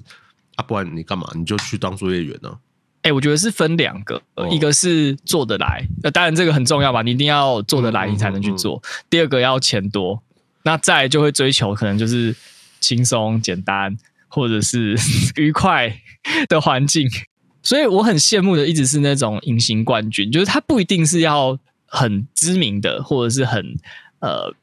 [0.57, 1.27] 啊，不然你干嘛？
[1.33, 2.55] 你就去当作业员呢？
[3.01, 8.75] 哎、欸，我觉得是分两个，哦、一个是做得来，那当然这个很重要吧，你一定要做得来，你才能去做。
[8.75, 10.21] 嗯嗯嗯、第二个要钱多，
[10.61, 12.35] 那再就会追求可能就是
[12.79, 14.97] 轻松、简单，或者是
[15.35, 16.01] 愉快
[16.47, 17.09] 的环境。
[17.61, 23.77] 所以我很羡慕的，一直是那种隐形冠军，就是他不一定是要很知名的，或者是很
[24.19, 24.53] 呃。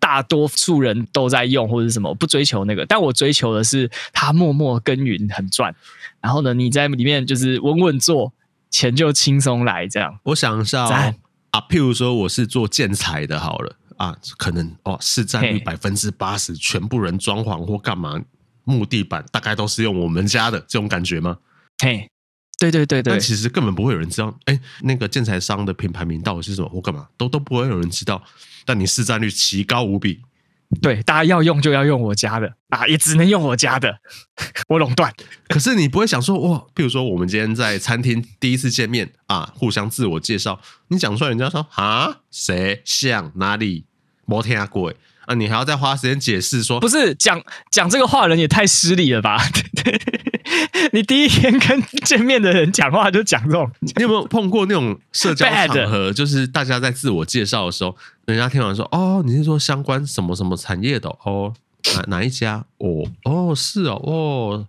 [0.00, 5.74] 大多数人都在用或者什么，我不追求那个，但我追求的是他默默耕耘很赚，
[6.22, 8.32] 然后呢，你在里面就是稳稳做，
[8.70, 10.18] 钱就轻松来这样。
[10.22, 18.18] 我想一下、啊，譬如说我是做建材的，好了啊，可能哦市占率百分之八十，全部人装潢或干嘛，
[18.68, 21.38] 木地板大概都是用我们家的这种感觉吗？
[21.82, 22.08] 嘿，
[22.58, 28.22] 对对对对，但其实根本不会有人知道，哎，那个建材商的品牌名到底是什么或干嘛，都都不会有人知道。
[28.66, 30.20] 但你市占率奇高无比，
[30.82, 32.54] 对，大家要用就要用我家的。
[32.68, 33.98] 啊，也只能用我家的，
[34.68, 35.10] 我垄断。
[35.48, 42.82] 可是你不会想说哇，比如说我们今天在餐厅第一次见面啊，互相自我介绍，你讲出来，人家说啊，谁？
[42.84, 43.32] 像？
[43.36, 43.86] 哪里？
[44.26, 44.92] 没听过
[45.28, 45.34] 啊？
[45.34, 49.38] 你还要再花时间解释说，不是讲讲这个话人也太失礼了吧？
[50.92, 61.52] 你第一天跟见面的人讲话就讲这种，你有没有碰过那种社交场合，就是大家在自我介绍的时候，人家听完说哦，你是说相关什么什么产业的哦？
[61.94, 62.64] 哪哪一家？
[62.78, 64.66] 哦哦是哦哦，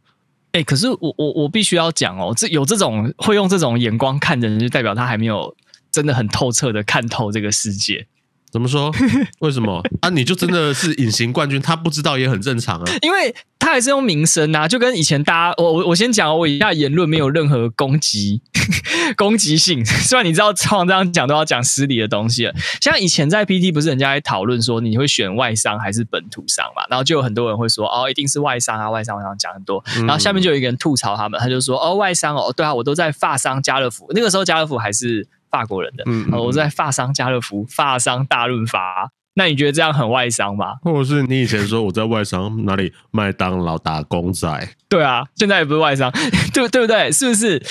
[0.52, 5.56] 哎、欸，可是我我我必须要讲哦，这有这种会用这种眼光看的人，就代表他还没有
[5.92, 8.06] 真的很透彻的看透这个世界。
[8.52, 8.92] 怎么说？
[9.40, 10.10] 为什么啊？
[10.10, 11.62] 你就真的是隐形冠军？
[11.62, 12.92] 他不知道也很正常啊。
[13.02, 18.42] 因为他还是用名声啊，就跟以前大家，我我我先讲，我以下言论没有任何攻击
[19.16, 19.86] 攻击性。
[19.86, 22.54] 虽然你知道，常常这样讲都要讲失礼的东西了。
[22.82, 26.84] 像以前在 PT 不是人家在讨论说你会选外商还是本土商嘛？
[26.90, 29.84] 然后就有很多人会说哦，一定是外商啊，外商外商讲很多。
[30.00, 35.28] 然后下面就有一个人吐槽他们，他就说哦，外商哦，对啊，我都在发商家乐福，那个时候家乐福还是。
[35.50, 40.76] 法国人的，嗯，嗯，我在法商家乐福，法商大润发，那你觉得这样很外商吗？
[40.84, 44.48] 或者是你以前说我在外商哪里麦当劳打工仔？
[44.88, 46.12] 对啊，现在也不是外商，
[46.54, 47.12] 对对不对？
[47.12, 47.62] 是不是？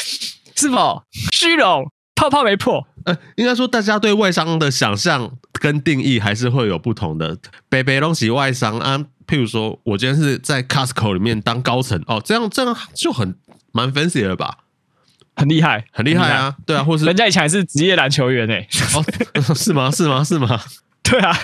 [0.56, 1.90] 是否虚荣？
[2.16, 2.84] 泡泡没破？
[3.04, 7.38] 呃，应该说大家对外商的想象跟定义还是会有不同的。
[7.68, 13.36] 北北东西外商啊，譬如说我今天是在 Costco 里面当高层哦，这样这样就很
[13.72, 14.58] 蛮 fancy 了吧？
[15.38, 16.54] 很厉害，很厉害啊！
[16.66, 18.98] 对啊，或是人家以前还是职业篮球员诶、欸。
[18.98, 19.90] 哦，是吗？
[19.90, 20.22] 是吗？
[20.22, 20.60] 是吗？
[21.08, 21.34] 对啊，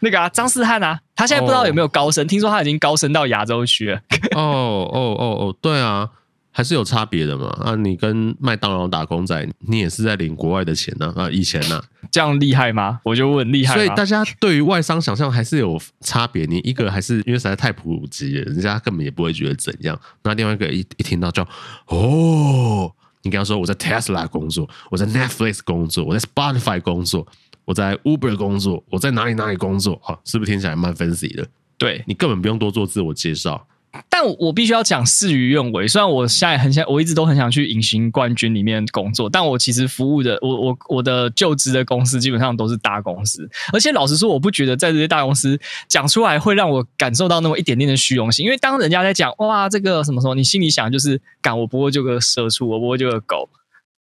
[0.00, 2.28] 那个啊，张思翰啊，他现在不知道有没有高升，oh.
[2.28, 3.96] 听说他已经高升到亚洲区了。
[4.32, 6.06] 哦哦哦哦，对啊，
[6.50, 7.46] 还是有差别的嘛。
[7.64, 13.00] 啊，你跟麦当劳打工仔，你也是在领国外的钱呢啊，啊，以前呢、啊，这样厉害吗？
[13.04, 13.74] 我就问厉害。
[13.74, 16.44] 所以大家对于外商想象还是有差别。
[16.44, 19.98] 你一个还是因为实在太普及了，人家根本也不会觉得怎样。
[20.24, 21.42] 那另外一个一一听到就
[21.86, 22.92] 哦。
[23.22, 27.26] 你跟他说我在 Tesla 工作，我在 Netflix 工作，我在 Spotify 工作，
[27.64, 30.00] 我在 Uber 工作，我在哪里哪里工作？
[30.04, 31.46] 啊，是不是听起来蛮 fancy 的？
[31.76, 33.66] 对，你根本不用多做自我介绍。
[34.08, 35.88] 但我必须要讲事与愿违。
[35.88, 43.48] 虽然我现在很想，我一直都很想去隐形冠军里面工作，但我其实服务的，我我我的就职的公司基本上都是大公司。
[43.72, 48.44] 而且老实说，我不觉得在这些大公司讲出来会让我感受到那么一点点的虚荣心。
[48.44, 53.48] 因为当人家在讲哇这个什么什么，你心里想就是，干我不过就个社畜，我不过就个狗，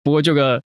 [0.03, 0.61] 不过就个。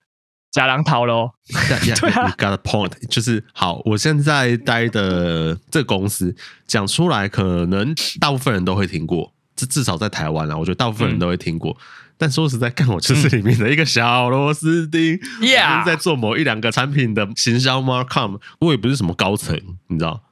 [0.57, 3.79] 假狼逃喽！Yeah, 对啊 got a point，就是好。
[3.85, 11.71] 我现在待的这个公司讲出来，可能大部分人都会听过，至至少在台湾啊，我觉得大部分人都会听过。
[11.73, 11.85] 嗯、
[12.17, 15.19] 但说实在，干我就是里面的一个小螺丝钉。
[15.41, 19.55] Yeah，在做某一两个产品的行销 marcom，我也不是什么高层，
[19.89, 20.23] 你知道。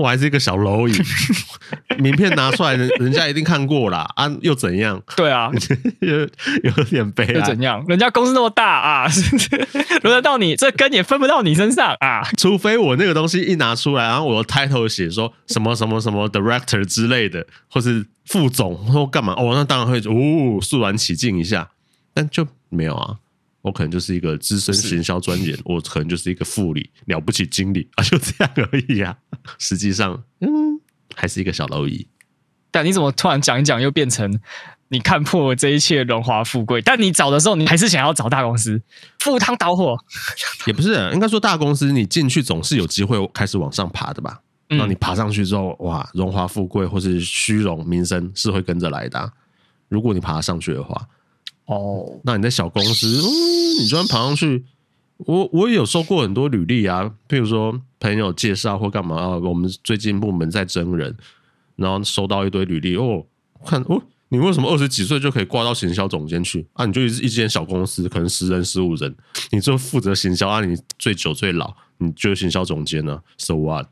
[0.00, 0.92] 我还是一个小蝼蚁，
[2.00, 4.08] 名片拿出来，人人家一定看过啦。
[4.16, 5.00] 啊，又怎样？
[5.16, 5.50] 对啊，
[6.00, 6.20] 有
[6.62, 7.32] 有点悲哀。
[7.34, 7.84] 又怎样？
[7.86, 9.06] 人家公司那么大啊，
[10.02, 12.22] 轮得到你，这根也分不到你身上啊。
[12.38, 21.68] 除非我那个东西一拿出来，然后我的 title 写说什么什么什么 director 之类的，或是副总或干嘛，哦，那当然会哦，肃然起敬一下。
[22.12, 23.16] 但就没有啊。
[23.62, 29.14] 我可能就是一个资深行销专员，我可能就是一个副理，了不起经理啊，就这样而已啊。
[29.58, 30.80] 实际上，嗯，
[31.14, 32.08] 还是一个小蝼蚁。
[32.70, 34.40] 但你怎么突然讲一讲，又变成
[34.88, 36.80] 你看破了这一切荣华富贵？
[36.80, 38.80] 但你找的时候，你还是想要找大公司，
[39.18, 39.98] 赴汤蹈火。
[40.66, 44.40] 也不是，应该说大公司，你进去总是有机会开始往上爬的吧？
[44.68, 49.30] 那、嗯、你爬上去之后，哇，荣华富贵或是虚荣名声是会跟着来的、啊。
[49.88, 51.06] 如果你爬上去的话。
[51.70, 52.20] 哦，oh.
[52.24, 54.64] 那你在小公司，嗯，你突然爬上去，
[55.18, 61.16] 我我也有收过很多履历啊，譬如说朋友介绍或干嘛啊，我们最近部门在征人，
[61.76, 63.24] 然后收到一堆履历哦，
[63.64, 66.84] 看哦，你为什么二十几岁就可以挂到行销总监去啊？
[66.84, 69.14] 你就一一间小公司，可能十人十五人，
[69.52, 73.86] 你就负责行销啊，你最久最老，你就是行销总监呢？So what？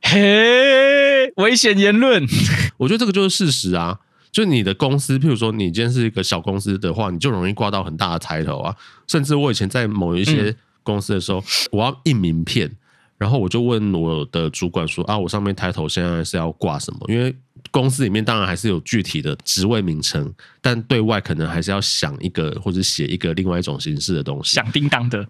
[0.00, 2.26] 嘿，危险言论，
[2.78, 4.00] 我觉得这个就是事实啊。
[4.32, 8.74] 就你的公司，譬如说你今天是一个小公司的话，你就容易挂到很大的抬头啊。
[9.08, 12.70] 甚至我以前在某一些公司的时候，嗯、我要印名片，
[13.18, 17.34] 然后我就问我的主管说：“啊，我上面抬头现在是要挂什么？”因为
[17.72, 25.26] 公司里面当然还是有具体的职位名称，但对外可能还是要想一个或者写一个另外一种形式的东西，响叮当的。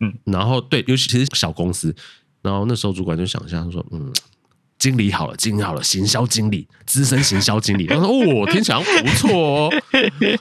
[0.00, 1.94] 嗯，然后对，尤其其实小公司，
[2.42, 4.12] 然后那时候主管就想象说：“嗯。”
[4.82, 7.86] 经理好了，经理好了，行销经理，资深行销经理。
[7.86, 9.70] 他说：“哦，听起来不错哦。”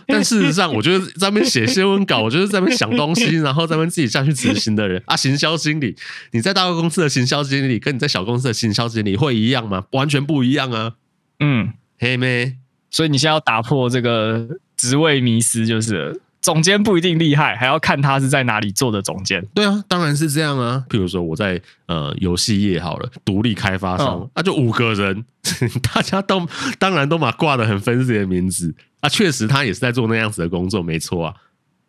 [0.08, 5.15] 但事实上，我觉得在那边写新闻稿，我就是在那边想东西，然后在那边自己下去执行的人啊。
[5.15, 5.95] 行销经理，
[6.32, 9.84] 你在大公司的行销经理，跟你在小公司的行销经理会一样吗？
[9.91, 10.93] 完全不一样啊。
[11.39, 12.56] 嗯，嘿妹？
[12.89, 16.19] 所以你现在要打破这个职位迷失，就是。
[16.41, 19.45] 总监不一定厉害，还要看他是在哪里做的总监。
[19.54, 20.84] 对啊，当然是这样啊。
[20.89, 25.23] 譬如说我在呃游戏业好了，独立开发商，那、嗯啊、就五个人，
[25.93, 26.47] 大家都
[26.80, 29.10] 当然都嘛挂的很分自己的名字啊。
[29.10, 31.36] 确实他也是在做那样子的工作，没错啊。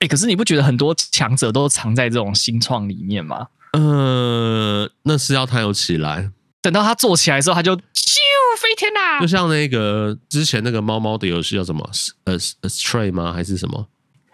[0.01, 3.47] 哎、欸，可是你不觉得很多强者都藏在这种新创里面吗？
[3.73, 7.81] 呃，那是要他有起来，等到他做起来之后，他就咻
[8.59, 9.19] 飞天啦。
[9.19, 11.91] 就像那个之前那个猫猫的游戏叫什么？
[12.25, 13.33] 呃，Stray 吗？
[13.33, 13.87] 还是什么？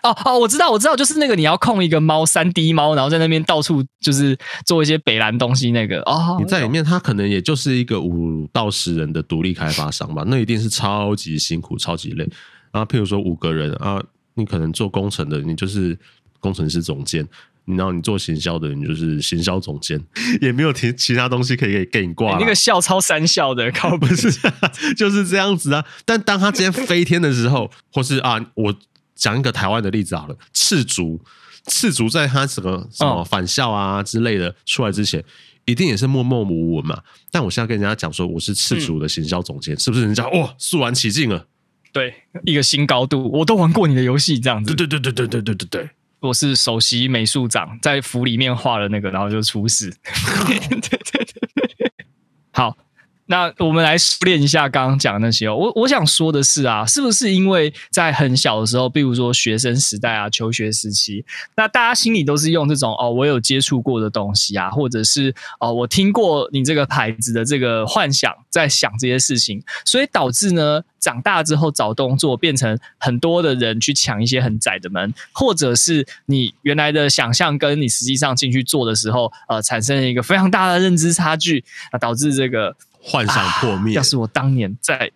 [0.03, 6.01] 哦哦，我知道，我知道，就是那个你要控一个猫，三 D 猫，然后在那边到处就是做一些北蓝东西那个。
[6.03, 12.29] 哦，你在里面，他可能也就是一个五到十人的独立开发商吧，那一定是超级辛苦、超级累。
[12.71, 14.01] 然后，譬如说五个人啊，
[14.35, 15.99] 你可能做工程的，你就是
[16.39, 17.25] 工程师总监；
[17.65, 20.01] 然后你做行销的，你就是行销总监，
[20.41, 22.39] 也没有其其他东西可以给给你挂、欸。
[22.39, 24.31] 那个校超三校的， 靠，不是，
[24.97, 25.85] 就是这样子啊。
[26.05, 28.75] 但当他今天飞天的时候，或是啊，我。
[29.19, 31.21] 讲一个台湾的例子好了，赤足，
[31.67, 35.23] 赤足在他什么什么返校啊之类的出来之前，
[35.65, 37.03] 一定也是默默无闻嘛。
[37.33, 41.47] 但我现在跟人家讲说我是赤足的行销总监，嗯、是不是人家哇肃然起敬了？
[41.93, 44.73] 对，一个新高度，我都玩过你的游戏，这样子。
[44.75, 49.93] 对对对对对对对对对，我是首席美术长，在府里面画了那个，然后就出事。
[50.47, 51.93] 对对对对，
[52.53, 52.77] 好。
[53.31, 55.55] 那我们来练一下刚刚讲的那些哦。
[55.55, 61.23] 我我想说的是啊，是不是因为在很小的时候，比如说学生时代啊、求学时期，
[61.55, 82.75] 那大家心里都是用这种哦，我有接触过的东西啊，或者是哦，我听过你这个牌子的这个幻想，在想这些事情，所以导致呢，长大之后找工作变成很多的人去抢一些很窄的门，或者是你原来的想象跟你实际上进去做的时候，呃，产生了一个非常大的认知差距啊，导致这个。
[83.09, 83.97] 幻想破灭、啊。
[83.97, 85.11] 要是我当年再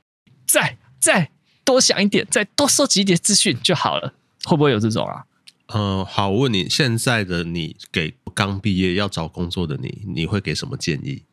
[0.46, 1.30] 再再
[1.64, 5.24] 多想一点，再多收集一点资讯就好了，会不会有这种啊？
[5.66, 11.24] 嗯、呃，好，我问你，现在的你给刚毕业要找工作的你，你会给什么建议？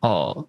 [0.00, 0.46] 哦。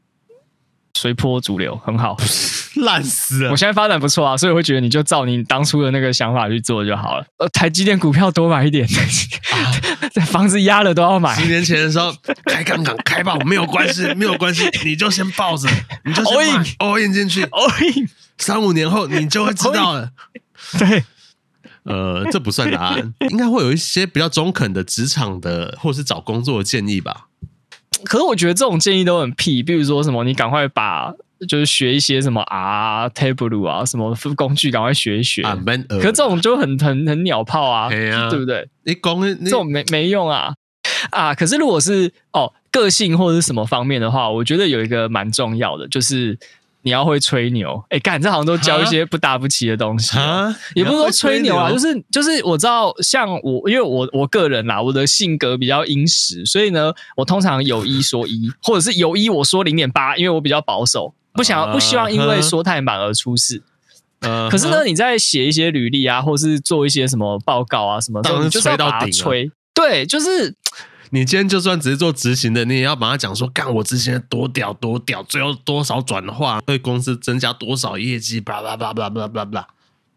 [0.94, 2.18] 随波逐流很好，
[2.82, 3.52] 烂死了！
[3.52, 7.26] 我现在发展不错啊，所以我会觉得你就照你当初的那个想法去做就好了。
[7.38, 11.36] 呃，台积电股票多买一点，啊、 房子压了都要买。
[11.36, 12.14] 十年前的时候
[12.46, 15.68] 开杠杆开爆没有关系， 没有关系，你就先抱着，
[16.06, 18.08] 你就先 all in all in 进去，all in。
[18.38, 20.10] 三五年后你就会知道了。
[20.80, 21.04] 对，
[21.84, 27.28] 呃，这不算答案，应该会有一些比较中肯的职场的或是找工作的建议吧。
[28.06, 31.14] 可是我觉得这种建议都很屁，比如说什么，你赶快把
[31.48, 35.42] 就是学一些什么啊，Tableau 啊，什么工具赶快学一学。
[35.42, 35.58] 啊、
[35.90, 38.68] 可是这种就很很很鸟炮啊，啊对不对？
[38.84, 40.54] 你讲这种没没用啊
[41.12, 41.34] 啊！
[41.34, 46.38] 可是如果是哦，个性或者是什么方面的话，我觉得有一个蛮重要的，就是
[46.84, 47.84] 你要会吹牛。
[47.90, 63.62] 哎，干，这好像都教一些不搭不齐的东西啊，也不是说吹牛啊，就是就是我知道，像我，因为我我个人啦，我的性格比较殷实，所以呢，我通常有一说一，或者是有一我说零点八，因为我比较保守，不想要不希望因为说太满而出事。
[64.20, 70.54] 呃，可是呢，你在写一些履历啊，或是做一些什么报告啊什么，当然吹到顶，吹，对，就是
[71.10, 79.68] 你今天就算只是做执行的，你也要把它讲说，干我执行的多屌多屌，最后多少转化，对公司增加多少业绩，巴拉巴拉巴拉巴拉巴拉。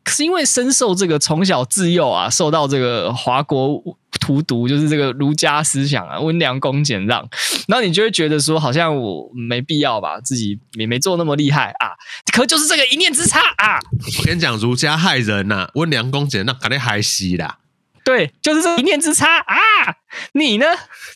[0.03, 3.83] 可是因为深受这个从小自幼啊，受到这个华国
[4.25, 7.29] 荼毒，就是这个儒家思想啊，温良恭俭让，
[7.69, 11.93] 然后你就会觉得说，好像我没必要吧，自己也没做那么厉害啊。
[12.33, 13.79] 可就是这个一念之差啊！
[14.19, 17.59] 我跟你讲，儒家害人呐、啊，温良恭俭让肯定害死啦。
[18.03, 19.55] 对，就是这一念之差啊！
[20.33, 20.67] 你呢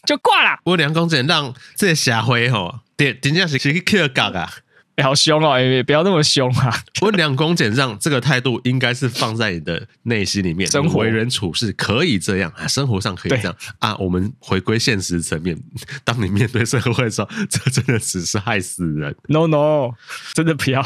[0.06, 0.58] 就挂了。
[0.64, 4.50] 温良恭俭让这社会吼，点点样是是去克格啊？
[4.98, 5.58] 欸、好凶哦！
[5.60, 6.82] 也不要那么凶啊！
[7.02, 13.94] 温良恭俭让这个态度应该是放在你的内心里面，生活为人处事可以这样啊，生活上可以这样啊。
[13.96, 15.56] 我们回归现实层面，
[16.02, 19.14] 当你面对社会的时候，这真的只是害死人。
[19.28, 19.92] No No，
[20.34, 20.80] 真的不要！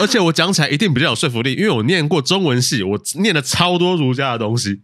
[0.00, 4.80] 而且我讲起来一定比较有说服力，因为我念过中文系，我念了超多儒家的东西。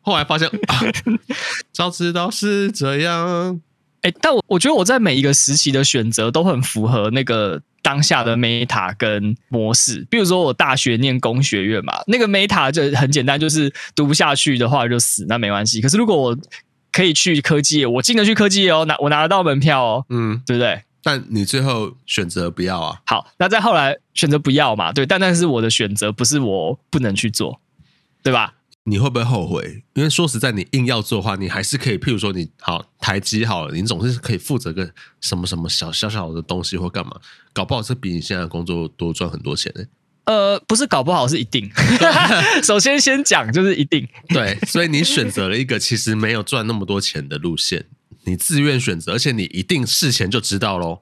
[0.00, 0.80] 后来发现，啊、
[1.70, 3.60] 早知道是这样。
[4.02, 10.06] 哎，但我我觉得我在每一个时期的选择都很符合那个当下的 meta 跟模式。
[10.08, 15.80] 比如说我大学念工学院嘛，那个 meta 就很简单，就是读不下去的话就死，那没关系。
[15.80, 16.36] 可是如果我
[16.92, 20.82] 可以去科技业，我进得去科技业哦，拿我拿得到门票哦，嗯，对不对？
[21.02, 23.00] 但你最后选择不要啊？
[23.06, 24.92] 好，那再后来选择不要嘛？
[24.92, 27.60] 对，但但是我的选择不是我不能去做，
[28.22, 28.54] 对吧？
[28.88, 29.84] 你会不会后悔？
[29.94, 31.98] 因为说实在，你硬要做的话，你还是可以。
[31.98, 37.12] 譬如说，你好台积好了，你总是可以负责个什么什么小小小的东西或干嘛，
[37.52, 39.84] 搞不好是比你现在的工作多赚很多钱呢。
[40.24, 41.70] 呃，不是搞不好是一定。
[42.62, 44.06] 首先先讲就是一定。
[44.28, 47.86] 对，所以你选择了一个其实没有赚那么多钱的路线，
[48.24, 51.00] 你自愿选择，而且你一定事前就知道喽。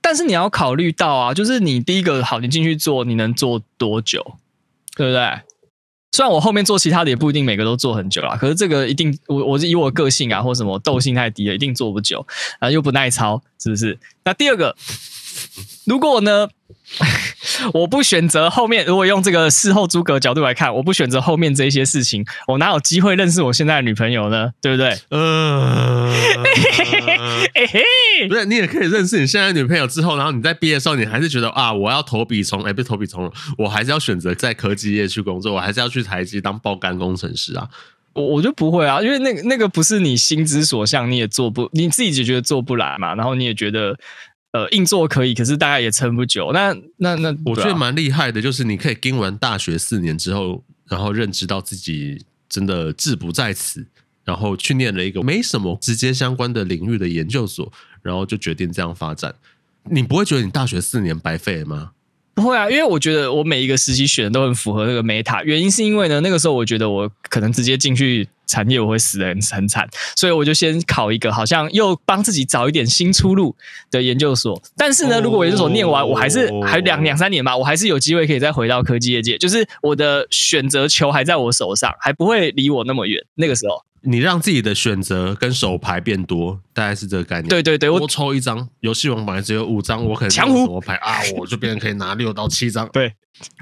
[0.00, 4.38] 但是你要考虑到啊，就是你第一个好，你进去做，你能做多久？
[4.96, 5.40] 对不对？
[6.14, 12.24] 虽然我后面做其他的也不一定每个都做很久啦，可是这个一定我我是以我个性啊或什么斗性太低了，一定做不久
[12.60, 13.98] 然啊，又不耐操，是不是？
[14.24, 14.76] 那第二个，
[15.86, 16.48] 如果呢？
[17.72, 24.50] 我不选择后面，如果用这个事后诸葛角度来看，我不选择后面这些事情，我哪有机会认识我现在的女朋友呢？
[24.60, 24.94] 对不对？
[25.10, 26.44] 嗯、呃，
[28.28, 37.68] 不是，你也可以认识你现在的女朋友之后，然后你在毕业的时候，你还是觉得啊，我要投笔从，哎，不是投笔从，我还是要选择在科技业去工作，我还是要去台积当爆肝工程师啊。
[38.12, 43.96] 我我就不会啊，因为那个那个不是你心之所向，你也做不，你自己就觉得做不来嘛，然后你也觉得。
[44.52, 46.52] 呃，硬做可以，可是大概也撑不久。
[46.52, 53.86] 那那那，我觉得蛮厉害的，就是你可以跟完大学四年之后，然后认知到自己真的志不在此，
[54.24, 57.72] 然后去念了一个没什么直接相关的领域的研究所，
[58.02, 59.34] 然后就决定这样发展。
[59.84, 61.92] 你不会觉得你大学四年白费了吗？
[62.34, 65.42] 不会啊，因为我觉得我每一个实习选的都很符合那个 meta。
[65.44, 68.28] 原因是因为呢，那个时候我觉得我可能直接进去。
[68.44, 73.56] 产业我会死的很很惨，所以我就先考一个好像又帮自己找一点新出路
[73.90, 74.60] 的研究所。
[74.76, 79.38] 但是呢，如果研究所念完，我还是还两两三年吧，我还是有机会可以再回到科技业界。
[79.38, 83.24] 就是我的选择球还在我手上，还不会离我那么远。
[83.36, 87.48] 那个时候，你让自己的选择跟手牌变多，大概是这个概念。
[87.48, 92.88] 对对对，我多抽一张游戏王本来只有五张，我可能强胡什么牌啊， 我就变成可以拿六到七张。
[92.92, 93.14] 对。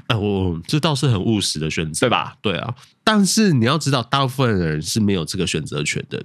[0.07, 2.35] 哎，我这倒是很务实的选择，对吧？
[2.41, 6.21] 对啊，但是你要知道，大部分人是没有这个选择权的。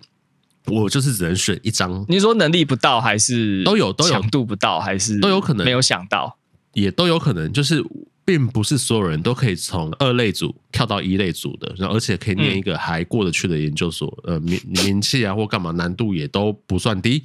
[0.67, 2.05] 我就是只能选一张。
[2.09, 6.37] 你说能力不到，还是都有都有强度不到，还是都有可能没有想到，
[6.73, 7.53] 也都有可能。
[7.53, 7.81] 就是
[8.27, 17.23] 并不是所有人都可以从二类组跳到一类组的，然后而且可以念一个还过得去的研究所，嗯、呃， 名名气啊或干嘛，难度也都不算低，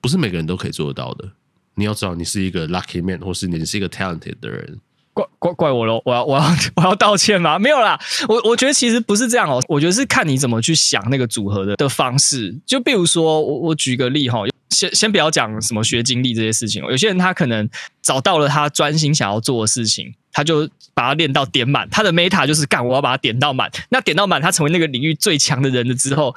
[0.00, 1.30] 不是每个人都可以做得到的。
[1.76, 4.80] 你要知道，你是一个 lucky man，或是你是一个 talented 的人。
[5.12, 6.02] 怪怪怪我喽！
[6.04, 7.56] 我要我要 我要道歉吗？
[7.60, 7.96] 没有啦，
[8.28, 9.62] 我我觉得其实不是这样哦。
[9.68, 12.52] 我觉得是看你怎么去想那个组合的的方式。
[12.66, 14.40] 就比如说，我我举个例哈，
[14.74, 16.82] 先先不要讲什么学经历这些事情。
[16.82, 17.68] 有些人他可能
[18.02, 21.88] 找到了他专心想要做的事情，他就把它练到点满。
[21.88, 23.70] 他的 meta 就是干，我要把它点到满。
[23.88, 26.34] 那点到满，他成为那个领域最强的人了之后，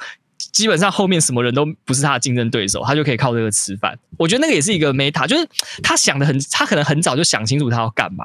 [0.52, 3.98] 基本上后面什么人都不是他的竞争对手，他就可以靠这个吃饭。
[4.16, 5.46] 我觉得那个也是一个 meta，就是
[5.82, 8.24] 他想的很，他可能很早就想清楚他要干嘛。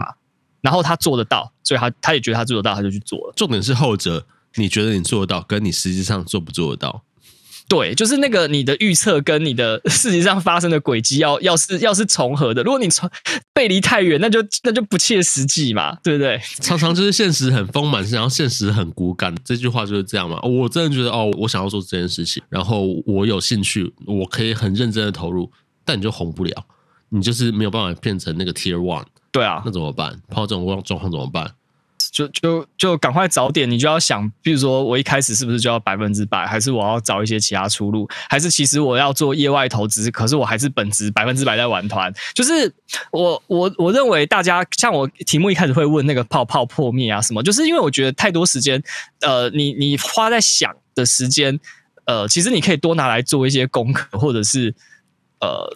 [0.61, 3.33] 然后他做得到，所以他他也觉得他做得到，他就去做了。
[3.35, 7.03] 重点是后者，你觉得你做得到，跟你实际上做不做得到？
[7.73, 13.09] 对，就是那个你的预测跟你的 事实上发生的轨迹要要是要是重合的，如果你从
[13.51, 16.39] 背离太远，那就那就不切实际嘛，对不对？
[16.61, 20.39] 常常就是现实很丰满，然后现实很骨感，这句话就是这样嘛。
[20.43, 25.51] 我真的觉得哦，我想要做这件事情，然后我有兴趣，我可以很认真的投入，
[25.83, 26.65] 但你就红不了，
[27.09, 29.05] 你就是没有办法变成那个 Tier One。
[29.31, 30.11] 对啊，那怎么办？
[30.29, 31.51] 碰到这种状况怎么办？
[32.13, 42.13] 就就就赶快早点，你就要想，比如说我一开始是不是就要百分之百，还是我要找一些其他出路，还是其实我要做业外投资，可是我还是本职百分之百在玩团。
[42.35, 42.71] 就是
[43.11, 48.81] 我我我认为大家像我题目一开始会问那个泡泡破灭啊什么，就是因为我觉得太多时间，
[49.21, 51.59] 呃，你你花在想的时间，
[52.05, 54.75] 呃，其实你可以多拿来做一些功课，或者是
[55.39, 55.75] 呃。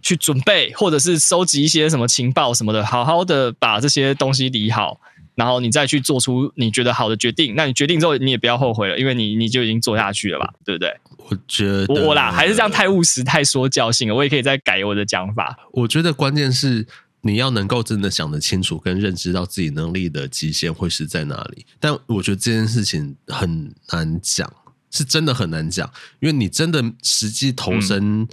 [0.00, 4.98] 去准备，或者是收集一些什么情报什么的，好好的把这些东西理好，
[5.38, 7.54] 然后你再去做出你觉得好的决定。
[7.54, 10.92] 那你决定之后，你也不要后悔了，因为你你就已经做下去了吧，对不对？
[11.16, 14.14] 我觉得我啦，还是这样太务实、太说教性了。
[14.16, 15.56] 我也可以再改我的讲法。
[15.70, 16.84] 我觉得关键是
[17.20, 21.64] 你要能够真的想得清楚，跟认知到自己能力的极限会是在哪里。
[21.78, 24.52] 但我觉得这件事情很难讲，
[24.90, 28.28] 是真的很难讲，因为你真的实际投身、嗯。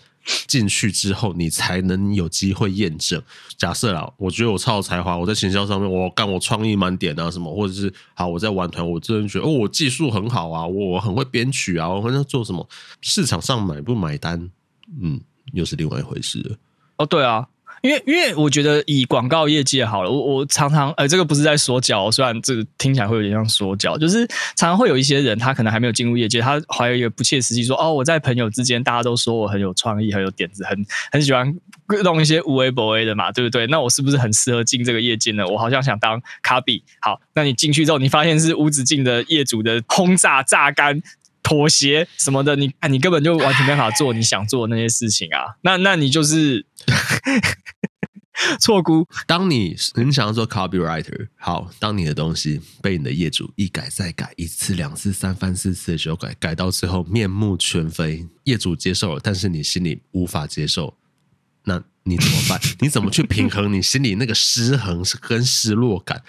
[0.47, 3.21] 进去之后，你才能有机会验证。
[3.57, 12.67] 假设啊，我觉得我超有才华，我在行销上面，我干我创意满点啊，什么，或者是好，我在玩团，我真的觉得哦，我技术很好啊，我很会编曲啊，我很会做什么？
[13.01, 14.49] 市场上买不买单，
[15.01, 15.21] 嗯，
[15.53, 16.57] 又是另外一回事了。
[16.97, 17.47] 哦，对啊。
[17.85, 24.25] 因为，因为我觉得以广告业界好了，我我常常，呃，这个不是在说教，虽然这个听起来会有点像说教，就是
[24.55, 31.55] 常常会有一些人，他可能还没有进入业界，他怀有一个不切实际，说，哦，我在朋友之间，大家都说我很有创意，很有点子，很很喜欢
[32.03, 33.67] 弄一些无为不为的嘛，对不对？
[33.67, 35.45] 那我是不是很适合进这个业界呢？
[35.45, 36.83] 我好像想当卡比。
[37.01, 40.99] 好，那你进去之后，你发现是无止境的业主的轰炸、榨干。
[41.45, 45.53] 妥协什么的，你你根本就完全没办法做你想做的那些事情啊！
[45.61, 46.65] 那那你就是
[48.59, 49.07] 错估。
[49.27, 60.97] 当你很想要做 copywriter，好，当你的东西被你的业主一改再改，一次两次三番四次的修改，改到最后面目全非，业主接受了，但是你心里无法接受，
[61.65, 62.59] 那你怎么办？
[62.79, 66.23] 你怎么去平衡你心里那个失衡跟失落感？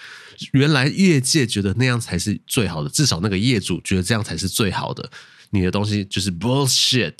[0.53, 5.11] 原来业界觉得那样才是最好的，至少那个业主觉得这样才是最好的。
[5.51, 7.15] 你的东西就是 bullshit，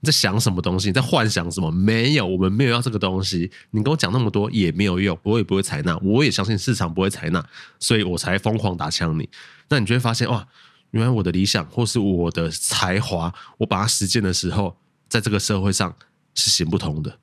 [0.00, 0.88] 你在想什么东西？
[0.88, 1.70] 你在幻想什么？
[1.70, 3.50] 没有，我们没有要这个东西。
[3.70, 5.96] 你跟我讲那么多也没有用，我也不会采纳。
[5.98, 7.42] 我也相信市场不会采纳，
[7.78, 9.28] 所以我才疯狂打枪你。
[9.68, 10.46] 那你就会发现哇，
[10.90, 14.76] 原来我的理想或是我的才华，我把它实践的时候，
[15.08, 15.94] 在这个社会上
[16.34, 17.18] 是行不通的。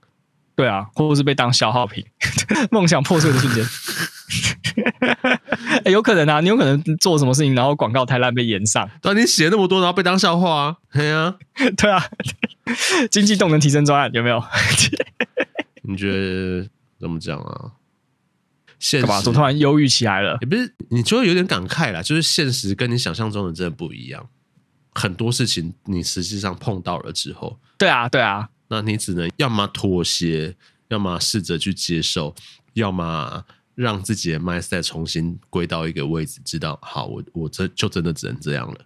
[0.55, 2.05] 对啊，或者是被当消耗品，
[2.71, 3.65] 梦想破碎的瞬间。
[5.85, 8.89] 欸、有可能啊，你有可能做什么事情，然后广告太烂被延上。
[9.01, 10.77] 对、啊，你写那么多，然后被当笑话啊？
[10.91, 11.35] 对啊，
[11.77, 12.03] 对啊。
[13.11, 14.43] 经济动能提升专案有没有？
[15.83, 16.67] 你觉得
[16.99, 17.71] 怎么讲啊？
[18.79, 20.37] 现实怎么突然忧郁起来了？
[20.41, 22.01] 也不是，你就会有点感慨啦。
[22.01, 24.27] 就是现实跟你想象中的真的不一样。
[24.93, 30.55] 很多事情你实际上碰到了之后，对啊，对啊，那你只能要么妥协，
[30.89, 32.35] 要么试着去接受，
[32.73, 33.43] 要么。
[33.77, 38.77] 让自己的 mind 再重新归到一个位置，知道好，我我这就真的只能这样了。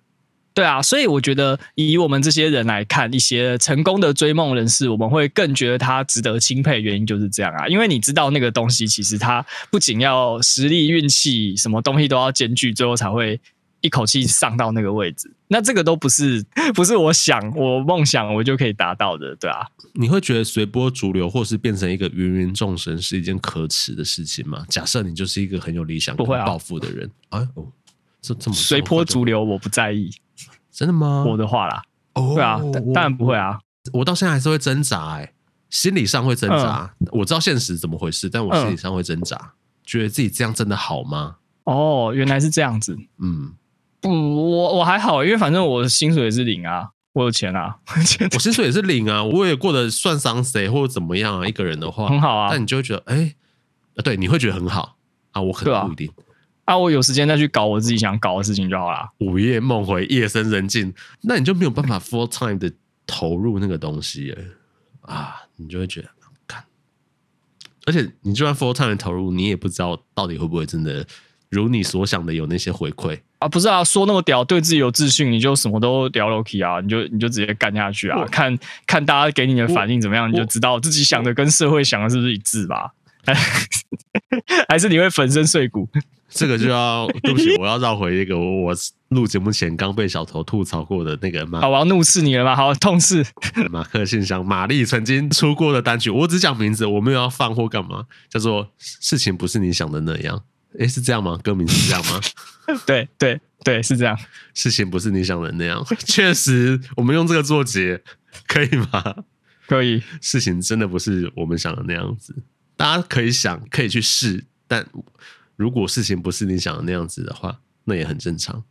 [0.51, 6.81] 对啊，所以我觉得以我们这些人来看，一些成功的追梦人士，我们会更觉得他值得钦佩。
[6.81, 13.39] 原因就是这样啊，因为你知道那个东西，其实他不仅要实力、运气，什么东西都要兼具，最后才会。
[13.81, 19.65] 一口气上到那个位置，那这个都不是不是我想我梦想我就可以达到的，对啊。
[19.93, 24.65] 你会觉得随波逐流，或是变成一个芸芸众生，是一件可耻的事情吗？
[24.69, 27.65] 假设你就是一个很有理想、不会抱负的人，哎哦，
[28.21, 30.09] 这这么随波逐流，我不在意，
[30.71, 31.23] 真的吗？
[31.25, 31.81] 我的话啦，
[32.13, 32.59] 哦，对啊，
[32.93, 33.59] 当然不会啊，
[33.93, 35.33] 我到现在还是会挣扎，哎，
[35.69, 36.93] 心理上会挣扎。
[37.11, 39.53] 我知道现实怎么回事，但我心理上会挣扎，
[39.85, 41.37] 觉得自己这样真的好吗？
[41.63, 43.53] 哦，原来是这样子，嗯。
[44.01, 47.77] 不，我我还好，因为反正我的薪水也是领啊，我有钱啊，
[48.33, 53.35] 我薪水也是领啊，我也过得算上谁或者怎么样啊，一个人的话很好啊，但你就会觉得，哎，
[54.03, 54.97] 对，你会觉得很好
[55.31, 56.07] 啊，我可能不一定
[56.65, 60.93] 啊，啊，我有时间再去搞我自己想搞的事情就好了，午夜梦回，夜深人静，
[61.23, 62.71] 那你就没有办法 full time 的
[63.05, 64.35] 投入那个东西
[65.01, 66.09] 啊，你就会觉得，
[66.47, 66.63] 看，
[67.85, 71.05] 而且你就算 full time 的投入，你也不知道到底会不会真的。
[71.49, 73.47] 如你所想的有那些回馈啊？
[73.47, 82.93] 不是啊，说那么屌，对自己有自信，你就什么都聊 Loki 啊，你就你就直接干下去啊，看看大家给你的反应怎么样，你就知道自己想的跟社会想的是不是一致吧？
[84.67, 85.87] 还是 你会粉身碎骨？
[86.29, 88.75] 这个就要对不起，我要绕回一个我我
[89.09, 91.59] 录节目前刚被小头吐槽过的那个马。
[91.59, 92.55] 好，我要怒斥你了吗？
[92.55, 93.25] 好，痛斥。
[93.71, 100.43] 马克信箱，玛丽曾经出过的单曲，我只讲名字，我没有要放或干嘛，叫做事情不是你想的那样。
[100.77, 101.39] 诶，是这样吗？
[101.43, 102.19] 歌名是这样吗？
[102.85, 104.17] 对对对，是这样。
[104.53, 105.83] 事情不是你想的那样。
[106.05, 108.01] 确实，我们用这个做结
[108.47, 109.15] 可以吗？
[109.67, 110.03] 可以。
[110.21, 112.35] 事情真的不是我们想的那样子。
[112.77, 114.85] 大家可以想，可以去试，但
[115.55, 118.63] 如果事情不是你想的那样子的话，那也很正常。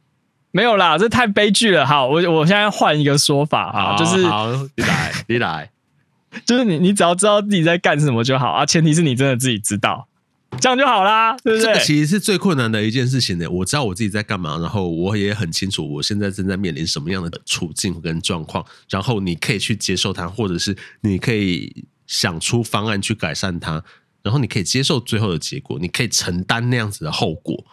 [0.50, 1.84] 没有啦，这太悲剧了。
[1.84, 5.70] 好，我我现在换一个说法啊，就是好，你来，你来，
[6.46, 10.07] 就是你你只要知道自己在干什么就好啊，前提是你真的自己知道。
[10.60, 11.72] 这样就好啦，对不对？
[11.72, 13.48] 这个其实是最困难的一件事情呢。
[13.48, 23.84] 我知道我自己在干嘛，然后我也很清楚我现在正在面临什么样的处境跟状况，然后你可以去接受它，或者是你可以想出方案去改善它，
[24.22, 27.64] 然后你可以接受最后的结果，你可以承担那样子的后果。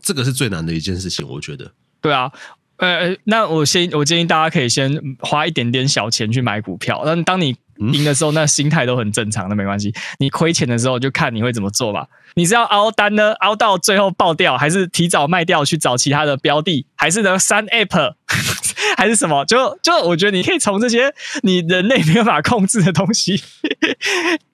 [0.00, 1.72] 这个是最难的一件事情，我觉得。
[2.00, 2.30] 对啊，
[2.76, 7.56] 呃，那我先我建议大家可以先花一点点小钱去买股票，但当你。
[7.92, 9.92] 赢的时候，那心态都很正常，那没关系。
[10.18, 12.06] 你亏钱的时候，就看你会怎么做吧。
[12.34, 18.14] 你是要凹单呢，凹到最后爆掉，还是提早卖掉去找其他的标的，还是呢删 app，
[18.96, 19.44] 还是什么？
[19.46, 21.12] 就就我觉得你可以从这些
[21.42, 23.42] 你人类没有办法控制的东西，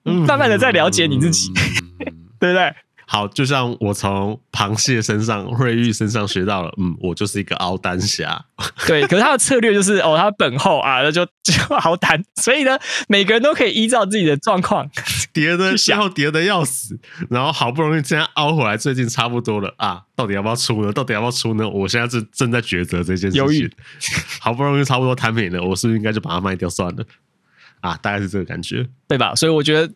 [0.03, 1.51] 慢慢的在了解你自己，
[2.39, 2.73] 对不对？
[3.09, 8.45] 好，就像我从螃蟹身上、瑞玉身上学到了，嗯，我就是一个凹单侠。
[8.85, 12.21] 对，可是他的策略就是，哦，他本厚啊，那就 就凹单。
[12.35, 12.77] 所以呢，
[13.07, 14.85] 每个人都可以依照自己的状况
[15.31, 16.99] 叠的，然后叠的要死，
[17.29, 20.91] 然后好不容易这样凹回来，最近差不多了啊，到底要不要出呢？
[20.91, 21.65] 到底要不要出呢？
[21.69, 23.41] 我现在正正在抉择这件事情。
[23.41, 23.71] 犹豫。
[24.41, 27.05] 好不容易差不多摊平了，我是不是应该就把它卖掉算了？
[27.79, 29.33] 啊，大概是这个感觉，对吧？
[29.33, 29.93] 所以我觉得。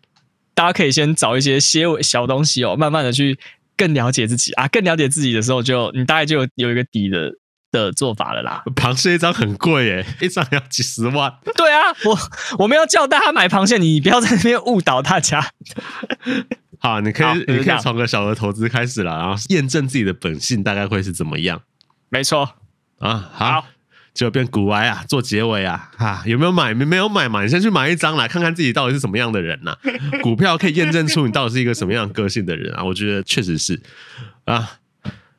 [0.61, 3.35] 大家可以先找一些些小东西哦，慢慢的去
[3.75, 7.31] 更了解自己啊，更了解自己的时候就，就你大概就有有一个底的
[7.71, 8.61] 的做法了啦。
[8.75, 11.33] 螃蟹一张很贵耶，一张要几十万。
[11.57, 12.15] 对啊，我
[12.59, 15.43] 我们要叫大家买螃蟹，你不要在那边误导大家。
[16.77, 21.59] 好，你可以你可以从个小额投资开始了，然后验证自己的本性大概会是怎么样。
[22.09, 22.47] 没错
[22.99, 23.51] 啊，好。
[23.51, 23.65] 好
[24.13, 26.73] 就变股癌啊，做结尾啊， 哈、啊，有没有买？
[26.73, 27.43] 没没有买嘛？
[27.43, 29.77] 你先去买一张来看看自己到底是什么样的人呐、啊？
[30.21, 32.83] 股票可以验证出你到底是一个什么样的个性的人啊？
[32.83, 33.81] 我觉得确实是
[34.45, 34.71] 啊，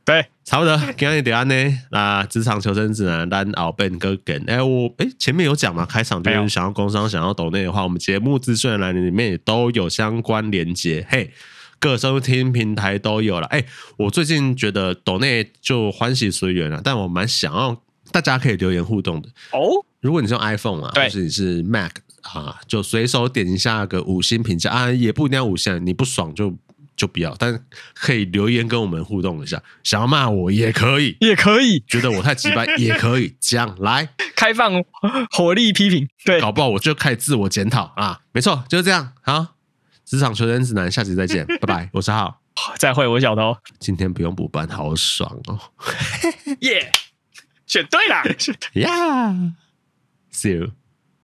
[0.05, 0.77] 对，差不多。
[0.97, 1.55] 今天点安呢？
[1.91, 5.85] 啊，职场求生指南，单奥本哥跟哎，我哎前面有讲嘛？
[5.85, 11.07] 开场就是想要工商，想要抖内的话，我们节目资讯栏里面也都有相关连接。
[11.11, 11.31] 嘿，
[11.79, 13.47] 各收听平台都有了。
[13.49, 13.65] 哎，
[13.99, 17.81] 我最近觉得抖内就欢喜随缘了，但我蛮想要。
[18.13, 19.85] 大家可以留言互动的哦。
[20.01, 21.93] 如果你是用 iPhone 啊，或是你是 Mac
[22.23, 26.55] 啊，就随手点一下个五星评价啊，也不一定要五星，你不爽就
[26.97, 29.63] 就不要，但可以留言跟我们互动一下。
[29.83, 34.85] 想要骂我也可以，也可以，觉得我太直白 也可以，这样来开放
[35.31, 36.09] 火力批评。
[36.25, 38.21] 对，搞不好我就开始自我检讨啊。
[38.33, 39.13] 没错，就是这样。
[39.23, 39.55] 好，
[40.05, 41.91] 职场求生指南，下集再见， 拜拜。
[41.93, 42.41] 我是浩，
[42.79, 43.57] 再会，我是小头。
[43.79, 45.59] 今天不用补班，好爽哦。
[46.61, 46.91] 耶。
[47.72, 48.24] 选 对了，
[48.74, 49.54] 呀，
[50.32, 50.72] See you。